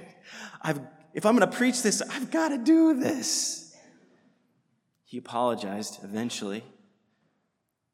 I've, 0.62 0.80
if 1.16 1.26
I'm 1.26 1.36
going 1.36 1.50
to 1.50 1.58
preach 1.58 1.82
this, 1.82 2.00
I've 2.04 2.30
got 2.30 2.50
to 2.50 2.60
do 2.60 2.94
this. 2.94 3.76
He 5.04 5.18
apologized 5.18 6.04
eventually. 6.04 6.64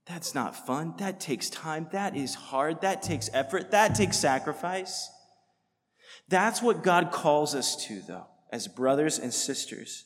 That's 0.08 0.36
not 0.36 0.68
fun. 0.68 0.96
That 0.98 1.22
takes 1.22 1.50
time. 1.50 1.88
That 1.94 2.18
is 2.18 2.36
hard. 2.36 2.82
That 2.82 3.02
takes 3.02 3.30
effort. 3.34 3.72
That 3.72 3.96
takes 3.96 4.18
sacrifice. 4.18 5.10
That's 6.28 6.62
what 6.62 6.84
God 6.84 7.14
calls 7.14 7.56
us 7.56 7.78
to, 7.86 8.02
though, 8.02 8.28
as 8.52 8.68
brothers 8.68 9.20
and 9.20 9.34
sisters, 9.34 10.04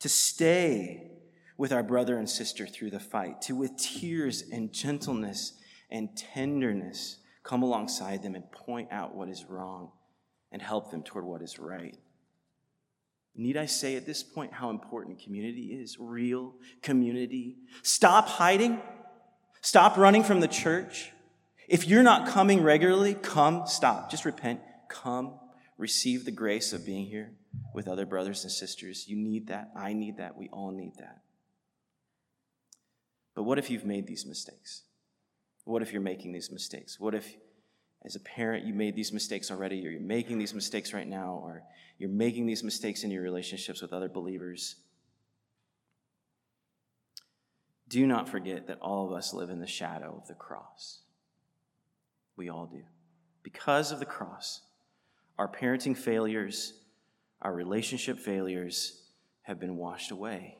to 0.00 0.10
stay 0.10 1.12
with 1.58 1.72
our 1.72 1.82
brother 1.82 2.16
and 2.16 2.30
sister 2.30 2.66
through 2.66 2.90
the 2.90 3.00
fight, 3.00 3.42
to 3.42 3.54
with 3.54 3.76
tears 3.76 4.44
and 4.50 4.72
gentleness 4.72 5.52
and 5.90 6.16
tenderness 6.16 7.18
come 7.42 7.62
alongside 7.62 8.22
them 8.22 8.34
and 8.34 8.50
point 8.52 8.88
out 8.92 9.14
what 9.14 9.28
is 9.28 9.44
wrong 9.44 9.90
and 10.52 10.62
help 10.62 10.90
them 10.90 11.02
toward 11.02 11.24
what 11.24 11.42
is 11.42 11.58
right. 11.58 11.96
Need 13.34 13.56
I 13.56 13.66
say 13.66 13.96
at 13.96 14.06
this 14.06 14.22
point 14.22 14.52
how 14.52 14.70
important 14.70 15.22
community 15.22 15.78
is? 15.80 15.96
Real 15.98 16.54
community. 16.82 17.58
Stop 17.82 18.28
hiding. 18.28 18.80
Stop 19.60 19.96
running 19.96 20.22
from 20.22 20.40
the 20.40 20.48
church. 20.48 21.12
If 21.68 21.86
you're 21.86 22.02
not 22.02 22.28
coming 22.28 22.62
regularly, 22.62 23.14
come, 23.14 23.64
stop. 23.66 24.10
Just 24.10 24.24
repent. 24.24 24.60
Come, 24.88 25.34
receive 25.76 26.24
the 26.24 26.30
grace 26.30 26.72
of 26.72 26.86
being 26.86 27.06
here 27.06 27.32
with 27.74 27.88
other 27.88 28.06
brothers 28.06 28.44
and 28.44 28.52
sisters. 28.52 29.06
You 29.08 29.16
need 29.16 29.48
that. 29.48 29.70
I 29.76 29.92
need 29.92 30.16
that. 30.16 30.36
We 30.36 30.48
all 30.48 30.70
need 30.70 30.94
that. 30.98 31.20
But 33.38 33.44
what 33.44 33.60
if 33.60 33.70
you've 33.70 33.84
made 33.84 34.08
these 34.08 34.26
mistakes? 34.26 34.82
What 35.62 35.80
if 35.80 35.92
you're 35.92 36.02
making 36.02 36.32
these 36.32 36.50
mistakes? 36.50 36.98
What 36.98 37.14
if, 37.14 37.36
as 38.04 38.16
a 38.16 38.20
parent, 38.20 38.66
you 38.66 38.74
made 38.74 38.96
these 38.96 39.12
mistakes 39.12 39.52
already, 39.52 39.86
or 39.86 39.90
you're 39.90 40.00
making 40.00 40.38
these 40.38 40.52
mistakes 40.52 40.92
right 40.92 41.06
now, 41.06 41.40
or 41.44 41.62
you're 41.98 42.10
making 42.10 42.46
these 42.46 42.64
mistakes 42.64 43.04
in 43.04 43.12
your 43.12 43.22
relationships 43.22 43.80
with 43.80 43.92
other 43.92 44.08
believers? 44.08 44.74
Do 47.86 48.08
not 48.08 48.28
forget 48.28 48.66
that 48.66 48.80
all 48.80 49.06
of 49.06 49.12
us 49.12 49.32
live 49.32 49.50
in 49.50 49.60
the 49.60 49.68
shadow 49.68 50.18
of 50.20 50.26
the 50.26 50.34
cross. 50.34 51.02
We 52.36 52.48
all 52.48 52.66
do. 52.66 52.82
Because 53.44 53.92
of 53.92 54.00
the 54.00 54.04
cross, 54.04 54.62
our 55.38 55.46
parenting 55.46 55.96
failures, 55.96 56.72
our 57.40 57.54
relationship 57.54 58.18
failures 58.18 59.00
have 59.42 59.60
been 59.60 59.76
washed 59.76 60.10
away. 60.10 60.57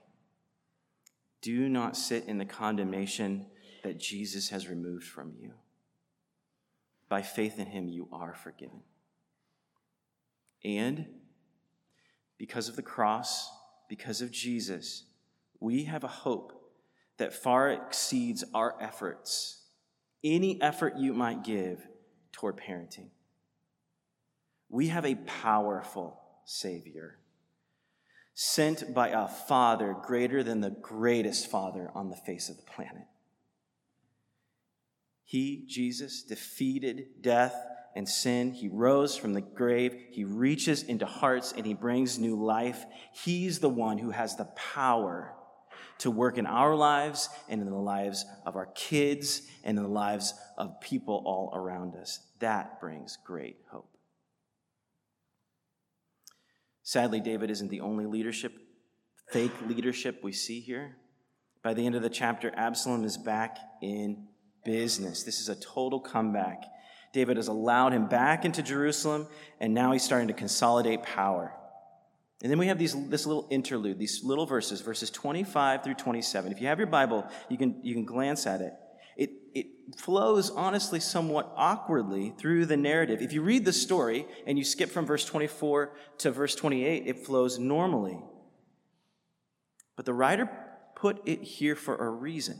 Do 1.40 1.68
not 1.68 1.96
sit 1.96 2.24
in 2.26 2.38
the 2.38 2.44
condemnation 2.44 3.46
that 3.84 3.98
Jesus 3.98 4.48
has 4.50 4.68
removed 4.68 5.04
from 5.04 5.32
you. 5.40 5.52
By 7.08 7.22
faith 7.22 7.58
in 7.58 7.66
him, 7.66 7.88
you 7.88 8.08
are 8.12 8.34
forgiven. 8.34 8.82
And 10.64 11.06
because 12.36 12.68
of 12.68 12.76
the 12.76 12.82
cross, 12.82 13.50
because 13.88 14.20
of 14.20 14.30
Jesus, 14.30 15.04
we 15.60 15.84
have 15.84 16.04
a 16.04 16.08
hope 16.08 16.52
that 17.16 17.32
far 17.32 17.70
exceeds 17.70 18.44
our 18.54 18.76
efforts, 18.80 19.62
any 20.22 20.60
effort 20.60 20.96
you 20.96 21.14
might 21.14 21.44
give 21.44 21.86
toward 22.32 22.56
parenting. 22.56 23.08
We 24.68 24.88
have 24.88 25.06
a 25.06 25.14
powerful 25.14 26.20
Savior 26.44 27.18
sent 28.40 28.94
by 28.94 29.08
a 29.08 29.26
Father 29.26 29.96
greater 30.00 30.44
than 30.44 30.60
the 30.60 30.70
greatest 30.70 31.50
Father 31.50 31.90
on 31.92 32.08
the 32.08 32.14
face 32.14 32.48
of 32.48 32.56
the 32.56 32.62
planet. 32.62 33.02
He, 35.24 35.64
Jesus, 35.66 36.22
defeated 36.22 37.20
death 37.20 37.56
and 37.96 38.08
sin. 38.08 38.52
He 38.52 38.68
rose 38.68 39.16
from 39.16 39.34
the 39.34 39.40
grave. 39.40 39.92
He 40.12 40.22
reaches 40.22 40.84
into 40.84 41.04
hearts 41.04 41.52
and 41.56 41.66
he 41.66 41.74
brings 41.74 42.20
new 42.20 42.40
life. 42.40 42.86
He's 43.12 43.58
the 43.58 43.68
one 43.68 43.98
who 43.98 44.10
has 44.10 44.36
the 44.36 44.44
power 44.54 45.34
to 45.98 46.08
work 46.08 46.38
in 46.38 46.46
our 46.46 46.76
lives 46.76 47.28
and 47.48 47.60
in 47.60 47.68
the 47.68 47.74
lives 47.74 48.24
of 48.46 48.54
our 48.54 48.66
kids 48.66 49.42
and 49.64 49.76
in 49.76 49.82
the 49.82 49.90
lives 49.90 50.32
of 50.56 50.80
people 50.80 51.24
all 51.26 51.50
around 51.52 51.96
us. 51.96 52.20
That 52.38 52.78
brings 52.78 53.18
great 53.24 53.56
hope. 53.68 53.97
Sadly, 56.88 57.20
David 57.20 57.50
isn't 57.50 57.68
the 57.68 57.82
only 57.82 58.06
leadership, 58.06 58.56
fake 59.30 59.52
leadership 59.66 60.20
we 60.22 60.32
see 60.32 60.58
here. 60.58 60.96
By 61.62 61.74
the 61.74 61.84
end 61.84 61.94
of 61.94 62.00
the 62.00 62.08
chapter, 62.08 62.50
Absalom 62.56 63.04
is 63.04 63.18
back 63.18 63.58
in 63.82 64.26
business. 64.64 65.22
This 65.22 65.38
is 65.38 65.50
a 65.50 65.54
total 65.56 66.00
comeback. 66.00 66.62
David 67.12 67.36
has 67.36 67.48
allowed 67.48 67.92
him 67.92 68.08
back 68.08 68.46
into 68.46 68.62
Jerusalem, 68.62 69.26
and 69.60 69.74
now 69.74 69.92
he's 69.92 70.02
starting 70.02 70.28
to 70.28 70.32
consolidate 70.32 71.02
power. 71.02 71.52
And 72.42 72.50
then 72.50 72.58
we 72.58 72.68
have 72.68 72.78
these, 72.78 72.94
this 73.10 73.26
little 73.26 73.46
interlude, 73.50 73.98
these 73.98 74.24
little 74.24 74.46
verses, 74.46 74.80
verses 74.80 75.10
25 75.10 75.84
through 75.84 75.92
27. 75.92 76.52
If 76.52 76.62
you 76.62 76.68
have 76.68 76.78
your 76.78 76.86
Bible, 76.86 77.26
you 77.50 77.58
can, 77.58 77.80
you 77.82 77.92
can 77.92 78.06
glance 78.06 78.46
at 78.46 78.62
it. 78.62 78.72
It, 79.18 79.30
it 79.54 79.66
flows, 79.98 80.48
honestly, 80.48 81.00
somewhat 81.00 81.52
awkwardly 81.56 82.32
through 82.38 82.66
the 82.66 82.76
narrative. 82.76 83.20
If 83.20 83.32
you 83.32 83.42
read 83.42 83.64
the 83.64 83.72
story 83.72 84.26
and 84.46 84.56
you 84.56 84.64
skip 84.64 84.88
from 84.88 85.04
verse 85.04 85.24
24 85.24 85.92
to 86.18 86.30
verse 86.30 86.54
28, 86.54 87.02
it 87.06 87.26
flows 87.26 87.58
normally. 87.58 88.18
But 89.96 90.06
the 90.06 90.14
writer 90.14 90.48
put 90.94 91.20
it 91.26 91.42
here 91.42 91.74
for 91.74 91.96
a 91.96 92.08
reason. 92.08 92.58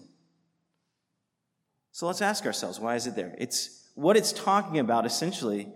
So 1.92 2.07
let's 2.07 2.21
ask 2.21 2.44
ourselves 2.44 2.79
why 2.79 2.97
is 2.97 3.07
it 3.07 3.16
there? 3.16 3.35
It's 3.38 3.90
what 3.94 4.16
it's 4.16 4.33
talking 4.33 4.79
about 4.79 5.07
essentially 5.07 5.68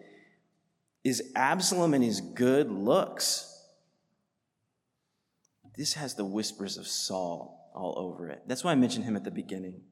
is 1.05 1.33
Absalom 1.35 1.95
and 1.95 2.05
his 2.05 2.21
good 2.21 2.71
looks. 2.71 3.49
This 5.77 5.95
has 5.95 6.15
the 6.15 6.25
whispers 6.25 6.77
of 6.77 6.87
Saul 6.87 7.71
all 7.75 7.95
over 7.97 8.29
it. 8.29 8.43
That's 8.47 8.63
why 8.63 8.73
I 8.73 8.77
mentioned 8.77 9.05
him 9.05 9.17
at 9.17 9.25
the 9.25 9.31
beginning. 9.31 9.83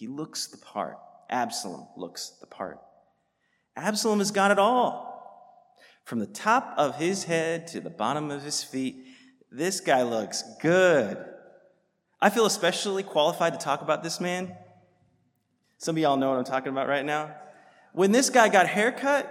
He 0.00 0.06
looks 0.06 0.46
the 0.46 0.56
part. 0.56 0.96
Absalom 1.28 1.86
looks 1.94 2.30
the 2.40 2.46
part. 2.46 2.80
Absalom 3.76 4.20
has 4.20 4.30
got 4.30 4.50
it 4.50 4.58
all. 4.58 5.76
From 6.04 6.20
the 6.20 6.26
top 6.26 6.72
of 6.78 6.96
his 6.96 7.24
head 7.24 7.66
to 7.66 7.80
the 7.80 7.90
bottom 7.90 8.30
of 8.30 8.42
his 8.42 8.64
feet, 8.64 9.04
this 9.52 9.80
guy 9.80 10.02
looks 10.02 10.42
good. 10.62 11.22
I 12.18 12.30
feel 12.30 12.46
especially 12.46 13.02
qualified 13.02 13.52
to 13.52 13.58
talk 13.58 13.82
about 13.82 14.02
this 14.02 14.22
man. 14.22 14.56
Some 15.76 15.96
of 15.96 16.02
y'all 16.02 16.16
know 16.16 16.30
what 16.30 16.38
I'm 16.38 16.44
talking 16.44 16.72
about 16.72 16.88
right 16.88 17.04
now. 17.04 17.34
When 17.92 18.10
this 18.10 18.30
guy 18.30 18.48
got 18.48 18.68
haircut, 18.68 19.28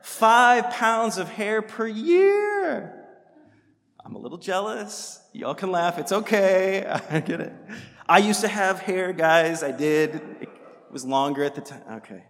five 0.00 0.70
pounds 0.70 1.18
of 1.18 1.28
hair 1.28 1.60
per 1.60 1.86
year. 1.86 3.04
I'm 4.02 4.14
a 4.14 4.18
little 4.18 4.38
jealous. 4.38 5.20
Y'all 5.34 5.54
can 5.54 5.70
laugh. 5.70 5.98
It's 5.98 6.12
okay. 6.12 6.86
I 7.10 7.20
get 7.20 7.42
it. 7.42 7.52
I 8.06 8.18
used 8.18 8.42
to 8.42 8.48
have 8.48 8.80
hair, 8.80 9.12
guys. 9.12 9.62
I 9.62 9.70
did. 9.70 10.16
It 10.40 10.48
was 10.90 11.04
longer 11.04 11.42
at 11.42 11.54
the 11.54 11.60
time. 11.62 11.82
Okay. 11.92 12.24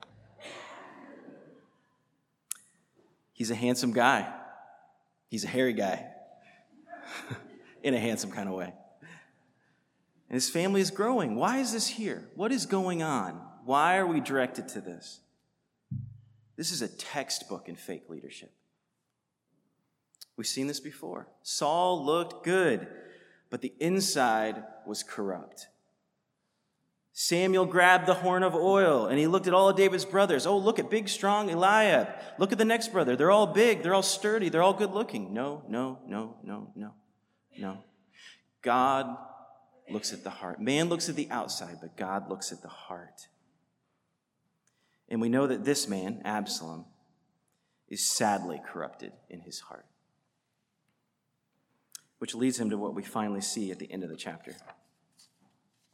He's 3.33 3.51
a 3.51 3.55
handsome 3.55 3.93
guy. 3.93 4.33
He's 5.29 5.45
a 5.45 5.49
hairy 5.49 5.73
guy 5.73 6.07
in 7.83 7.95
a 7.95 7.99
handsome 7.99 8.31
kind 8.31 8.49
of 8.49 8.55
way. 8.55 8.73
And 10.29 10.35
his 10.35 10.49
family 10.49 10.81
is 10.81 10.93
growing. 10.93 11.35
Why 11.35 11.59
is 11.59 11.73
this 11.73 11.89
here? 11.89 12.29
What 12.37 12.53
is 12.53 12.67
going 12.67 13.03
on? 13.03 13.41
Why 13.65 13.97
are 13.97 14.07
we 14.07 14.21
directed 14.21 14.69
to 14.69 14.81
this? 14.81 15.21
This 16.57 16.71
is 16.71 16.83
a 16.83 16.89
textbook 16.89 17.69
in 17.69 17.75
fake 17.75 18.09
leadership. 18.09 18.53
We've 20.37 20.47
seen 20.47 20.69
this 20.69 20.81
before. 20.81 21.29
Saul 21.43 22.05
looked 22.05 22.45
good, 22.45 22.87
but 23.51 23.61
the 23.61 23.73
inside 23.81 24.63
was 24.87 25.03
corrupt. 25.03 25.68
Samuel 27.12 27.64
grabbed 27.64 28.07
the 28.07 28.14
horn 28.14 28.42
of 28.42 28.55
oil 28.57 29.07
and 29.07 29.18
he 29.18 29.29
looked 29.29 29.47
at 29.47 29.55
all 29.55 29.68
of 29.68 29.77
David's 29.77 30.05
brothers. 30.05 30.47
Oh, 30.47 30.59
look 30.59 30.81
at 30.81 30.90
big, 30.90 31.09
strong 31.09 31.49
Eliab. 31.49 32.09
Look 32.38 32.51
at 32.51 32.59
the 32.59 32.64
next 32.64 32.92
brother. 32.92 33.14
They're 33.14 33.31
all 33.31 33.47
big, 33.47 33.83
they're 33.83 33.94
all 33.94 34.03
sturdy, 34.03 34.49
they're 34.49 34.62
all 34.62 34.75
good 34.75 34.90
looking. 34.90 35.33
No, 35.33 35.62
no, 35.68 36.01
no, 36.09 36.37
no, 36.42 36.73
no, 36.75 36.92
no. 37.57 37.79
God 38.62 39.16
looks 39.88 40.12
at 40.12 40.25
the 40.25 40.31
heart. 40.31 40.61
Man 40.61 40.88
looks 40.88 41.09
at 41.09 41.14
the 41.14 41.29
outside, 41.31 41.79
but 41.81 41.97
God 41.97 42.29
looks 42.29 42.51
at 42.51 42.62
the 42.62 42.68
heart. 42.68 43.29
And 45.09 45.20
we 45.20 45.29
know 45.29 45.47
that 45.47 45.64
this 45.64 45.87
man, 45.87 46.20
Absalom, 46.25 46.87
is 47.88 48.05
sadly 48.05 48.61
corrupted 48.66 49.12
in 49.31 49.40
his 49.40 49.61
heart 49.61 49.87
which 52.18 52.35
leads 52.35 52.59
him 52.59 52.70
to 52.70 52.79
what 52.79 52.94
we 52.94 53.03
finally 53.03 53.40
see 53.40 53.70
at 53.70 53.79
the 53.79 53.90
end 53.90 54.03
of 54.03 54.11
the 54.11 54.16
chapter 54.16 54.55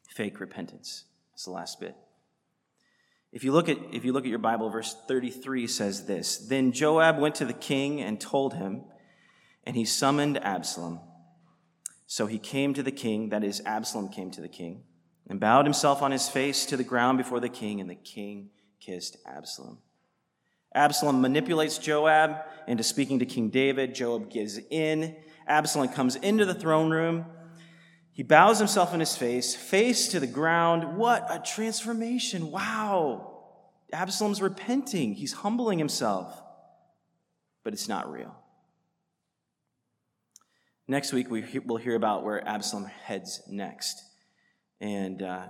fake 0.09 0.41
repentance. 0.41 1.05
It's 1.35 1.45
the 1.45 1.51
last 1.51 1.81
bit. 1.81 1.95
If 3.33 3.45
you 3.45 3.53
look 3.53 3.69
at 3.69 3.79
if 3.93 4.05
you 4.05 4.13
look 4.13 4.25
at 4.25 4.31
your 4.31 4.41
Bible, 4.41 4.69
verse 4.71 4.95
33 5.07 5.67
says 5.67 6.07
this: 6.07 6.37
Then 6.37 6.73
Joab 6.73 7.19
went 7.19 7.37
to 7.37 7.45
the 7.45 7.53
king 7.53 8.01
and 8.01 8.21
told 8.21 8.55
him, 8.55 8.83
and 9.65 9.77
he 9.77 9.85
summoned 9.85 10.43
Absalom. 10.45 11.01
So 12.07 12.27
he 12.27 12.39
came 12.39 12.75
to 12.75 12.83
the 12.83 12.91
king, 12.91 13.29
that 13.29 13.45
is, 13.45 13.63
Absalom 13.65 14.09
came 14.09 14.33
to 14.33 14.41
the 14.41 14.49
king, 14.49 14.83
and 15.29 15.39
bowed 15.39 15.65
himself 15.65 16.03
on 16.03 16.11
his 16.11 16.29
face 16.29 16.67
to 16.67 16.77
the 16.77 16.83
ground 16.83 17.19
before 17.19 17.39
the 17.39 17.49
king, 17.49 17.81
and 17.81 17.89
the 17.89 17.95
king 17.95 18.51
kissed 18.81 19.17
Absalom. 19.25 19.79
Absalom 20.75 21.21
manipulates 21.21 21.79
Joab 21.79 22.37
into 22.67 22.83
speaking 22.83 23.21
to 23.21 23.27
King 23.27 23.49
David. 23.49 23.95
Joab 23.95 24.29
gives 24.29 24.59
in. 24.71 25.17
Absalom 25.51 25.89
comes 25.89 26.17
into 26.17 26.45
the 26.47 26.55
throne 26.55 26.91
room. 26.91 27.27
He 28.13 28.23
bows 28.23 28.59
himself 28.59 28.95
in 28.95 29.01
his 29.01 29.17
face, 29.17 29.55
face 29.55 30.09
to 30.09 30.21
the 30.21 30.27
ground. 30.27 30.97
What 30.97 31.27
a 31.29 31.39
transformation! 31.39 32.51
Wow. 32.51 33.27
Absalom's 33.93 34.41
repenting, 34.41 35.15
he's 35.15 35.33
humbling 35.33 35.79
himself, 35.79 36.41
but 37.65 37.73
it's 37.73 37.89
not 37.89 38.11
real. 38.11 38.35
Next 40.87 41.13
week, 41.13 41.31
we 41.31 41.45
will 41.65 41.77
hear 41.77 41.95
about 41.95 42.25
where 42.25 42.47
Absalom 42.47 42.85
heads 42.85 43.43
next. 43.49 44.03
And 44.81 45.23
uh, 45.23 45.47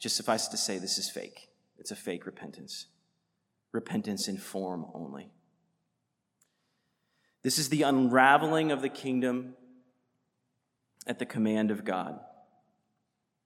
just 0.00 0.16
suffice 0.16 0.48
it 0.48 0.50
to 0.50 0.56
say, 0.56 0.78
this 0.78 0.98
is 0.98 1.08
fake. 1.08 1.48
It's 1.78 1.90
a 1.90 1.96
fake 1.96 2.26
repentance. 2.26 2.86
Repentance 3.72 4.26
in 4.26 4.36
form 4.36 4.86
only. 4.94 5.30
This 7.42 7.58
is 7.58 7.68
the 7.68 7.82
unraveling 7.82 8.70
of 8.70 8.82
the 8.82 8.88
kingdom 8.88 9.54
at 11.06 11.18
the 11.18 11.26
command 11.26 11.70
of 11.70 11.84
God. 11.84 12.20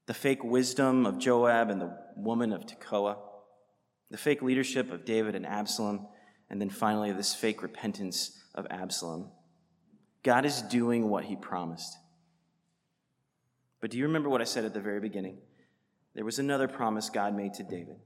The 0.07 0.15
fake 0.15 0.43
wisdom 0.43 1.07
of 1.07 1.19
Joab 1.19 1.71
and 1.71 1.81
the 1.81 1.97
woman 2.17 2.53
of 2.53 2.67
Tekoa, 2.67 3.17
the 4.11 4.19
fake 4.19 4.43
leadership 4.43 4.91
of 4.91 5.05
David 5.05 5.35
and 5.35 5.47
Absalom, 5.47 6.09
and 6.51 6.61
then 6.61 6.71
finally 6.71 7.13
this 7.13 7.35
fake 7.35 7.63
repentance 7.63 8.43
of 8.55 8.67
Absalom. 8.69 9.31
God 10.23 10.45
is 10.45 10.63
doing 10.63 11.09
what 11.09 11.25
he 11.25 11.37
promised. 11.37 11.97
But 13.81 13.91
do 13.91 13.99
you 13.99 14.05
remember 14.05 14.29
what 14.29 14.41
I 14.41 14.45
said 14.45 14.65
at 14.65 14.75
the 14.75 14.81
very 14.81 15.01
beginning? 15.01 15.39
There 16.15 16.25
was 16.25 16.39
another 16.39 16.69
promise 16.69 17.11
God 17.11 17.35
made 17.35 17.55
to 17.55 17.63
David 17.63 17.97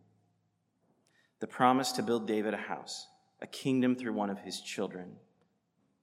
the 1.41 1.47
promise 1.47 1.93
to 1.93 2.03
build 2.03 2.27
David 2.27 2.53
a 2.53 2.57
house, 2.57 3.07
a 3.41 3.47
kingdom 3.47 3.95
through 3.95 4.13
one 4.13 4.29
of 4.29 4.41
his 4.41 4.61
children 4.61 5.13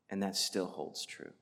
and 0.09 0.21
that 0.23 0.35
still 0.35 0.67
holds 0.67 1.05
true. 1.05 1.33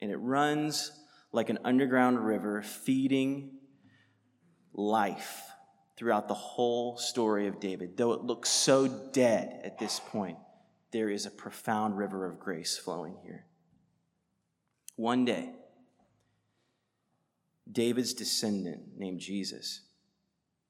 And 0.00 0.10
it 0.10 0.16
runs 0.16 0.92
like 1.32 1.50
an 1.50 1.58
underground 1.64 2.24
river, 2.24 2.62
feeding 2.62 3.50
life 4.72 5.42
throughout 5.96 6.28
the 6.28 6.34
whole 6.34 6.96
story 6.96 7.48
of 7.48 7.60
David. 7.60 7.96
Though 7.96 8.12
it 8.12 8.22
looks 8.22 8.48
so 8.48 8.86
dead 9.12 9.60
at 9.64 9.78
this 9.78 10.00
point, 10.00 10.38
there 10.92 11.10
is 11.10 11.26
a 11.26 11.30
profound 11.30 11.98
river 11.98 12.24
of 12.24 12.38
grace 12.38 12.78
flowing 12.78 13.16
here. 13.24 13.44
One 14.96 15.24
day, 15.24 15.50
David's 17.70 18.14
descendant 18.14 18.96
named 18.96 19.20
Jesus, 19.20 19.82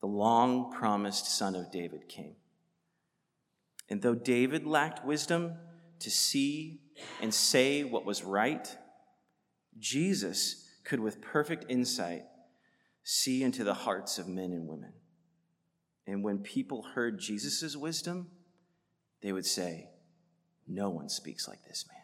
the 0.01 0.07
long 0.07 0.73
promised 0.73 1.27
son 1.27 1.55
of 1.55 1.71
David, 1.71 2.09
came. 2.09 2.35
And 3.89 4.03
though 4.03 4.15
David 4.15 4.67
lacked 4.67 5.05
wisdom, 5.05 5.55
to 6.01 6.11
see 6.11 6.81
and 7.21 7.33
say 7.33 7.85
what 7.85 8.05
was 8.05 8.25
right, 8.25 8.77
Jesus 9.79 10.69
could, 10.85 11.01
with 11.01 11.21
perfect 11.21 11.67
insight, 11.69 12.25
see 13.03 13.43
into 13.43 13.65
the 13.65 13.75
hearts 13.75 14.19
of 14.19 14.29
men 14.29 14.53
and 14.53 14.67
women. 14.67 14.93
And 16.07 16.25
when 16.25 16.39
people 16.39 16.83
heard 16.95 17.19
Jesus' 17.19 17.77
wisdom, 17.77 18.29
they 19.21 19.33
would 19.33 19.47
say, 19.47 19.91
No 20.67 20.91
one 20.91 21.09
speaks 21.09 21.47
like 21.47 21.63
this 21.65 21.85
man. 21.89 21.99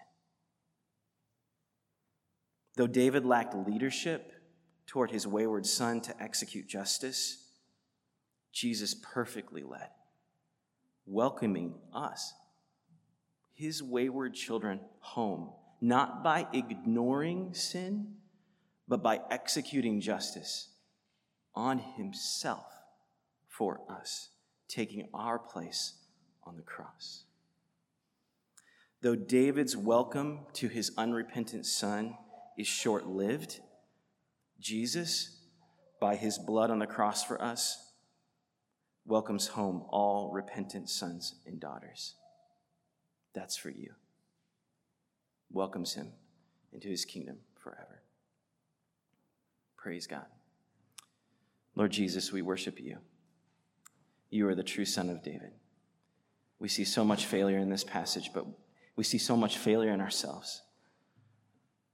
Though 2.77 2.87
David 2.87 3.25
lacked 3.25 3.55
leadership 3.55 4.33
toward 4.87 5.11
his 5.11 5.27
wayward 5.27 5.65
son 5.65 6.01
to 6.03 6.23
execute 6.23 6.69
justice, 6.69 7.45
Jesus 8.53 8.95
perfectly 8.95 9.63
led, 9.63 9.89
welcoming 11.07 11.75
us, 11.93 12.33
his 13.55 13.83
wayward 13.83 14.35
children, 14.35 14.81
home, 15.01 15.51
not 15.81 16.23
by 16.23 16.47
ignoring 16.53 17.55
sin, 17.55 18.15
but 18.89 19.03
by 19.03 19.21
executing 19.31 20.01
justice 20.01 20.71
on 21.55 21.79
himself 21.79 22.67
for 23.49 23.81
us, 23.89 24.31
taking 24.69 25.09
our 25.15 25.39
place 25.39 25.95
on 26.43 26.57
the 26.57 26.63
cross. 26.63 27.25
Though 29.01 29.15
David's 29.15 29.77
welcome 29.77 30.41
to 30.55 30.69
his 30.69 30.91
unrepentant 30.97 31.67
son 31.67 32.17
is 32.59 32.67
short 32.67 33.07
lived, 33.07 33.61
Jesus, 34.59 35.43
by 36.01 36.17
his 36.17 36.39
blood 36.39 36.71
on 36.71 36.79
the 36.79 36.87
cross 36.87 37.23
for 37.23 37.41
us, 37.41 37.93
welcomes 39.07 39.49
home 39.49 39.85
all 39.91 40.31
repentant 40.33 40.89
sons 40.89 41.35
and 41.47 41.61
daughters. 41.61 42.15
That's 43.35 43.57
for 43.57 43.71
you. 43.71 43.93
Welcomes 45.51 45.95
him 45.95 46.13
into 46.73 46.89
his 46.89 47.05
kingdom 47.05 47.39
forever. 47.57 48.03
Praise 49.77 50.07
God. 50.07 50.27
Lord 51.75 51.91
Jesus, 51.91 52.33
we 52.33 52.43
worship 52.43 52.81
you. 52.81 52.99
You 54.31 54.49
are 54.49 54.55
the 54.55 54.63
true 54.63 54.85
Son 54.85 55.11
of 55.11 55.23
David. 55.23 55.53
We 56.59 56.69
see 56.69 56.85
so 56.85 57.05
much 57.05 57.27
failure 57.27 57.59
in 57.59 57.69
this 57.69 57.85
passage, 57.85 58.31
but 58.33 58.47
we 58.97 59.05
see 59.05 59.19
so 59.19 59.37
much 59.37 59.59
failure 59.59 59.93
in 59.93 60.01
ourselves. 60.01 60.63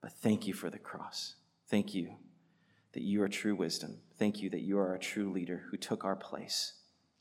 But 0.01 0.13
thank 0.13 0.47
you 0.47 0.55
for 0.55 0.71
the 0.71 0.79
cross. 0.79 1.35
Thank 1.69 1.95
you 1.95 2.15
that 2.93 3.03
you 3.03 3.23
are 3.23 3.29
true 3.29 3.55
wisdom. 3.55 3.99
Thank 4.19 4.41
you 4.41 4.51
that 4.51 4.61
you 4.61 4.79
are 4.79 4.95
a 4.95 4.99
true 4.99 5.33
leader 5.33 5.65
who 5.71 5.77
took 5.77 6.05
our 6.05 6.17
place. 6.17 6.75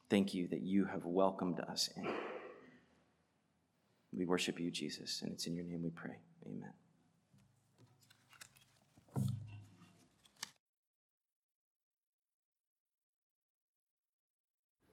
Thank 0.09 0.34
you 0.34 0.47
that 0.49 0.61
you 0.61 0.86
have 0.86 1.05
welcomed 1.05 1.59
us 1.59 1.89
in. 1.95 2.07
We 4.16 4.26
worship 4.26 4.60
you, 4.60 4.72
Jesus, 4.72 5.22
and 5.22 5.32
it's 5.32 5.45
in 5.47 5.55
your 5.55 5.66
name 5.66 5.84
we 5.84 5.89
pray. 5.89 6.18
Amen. 6.45 6.74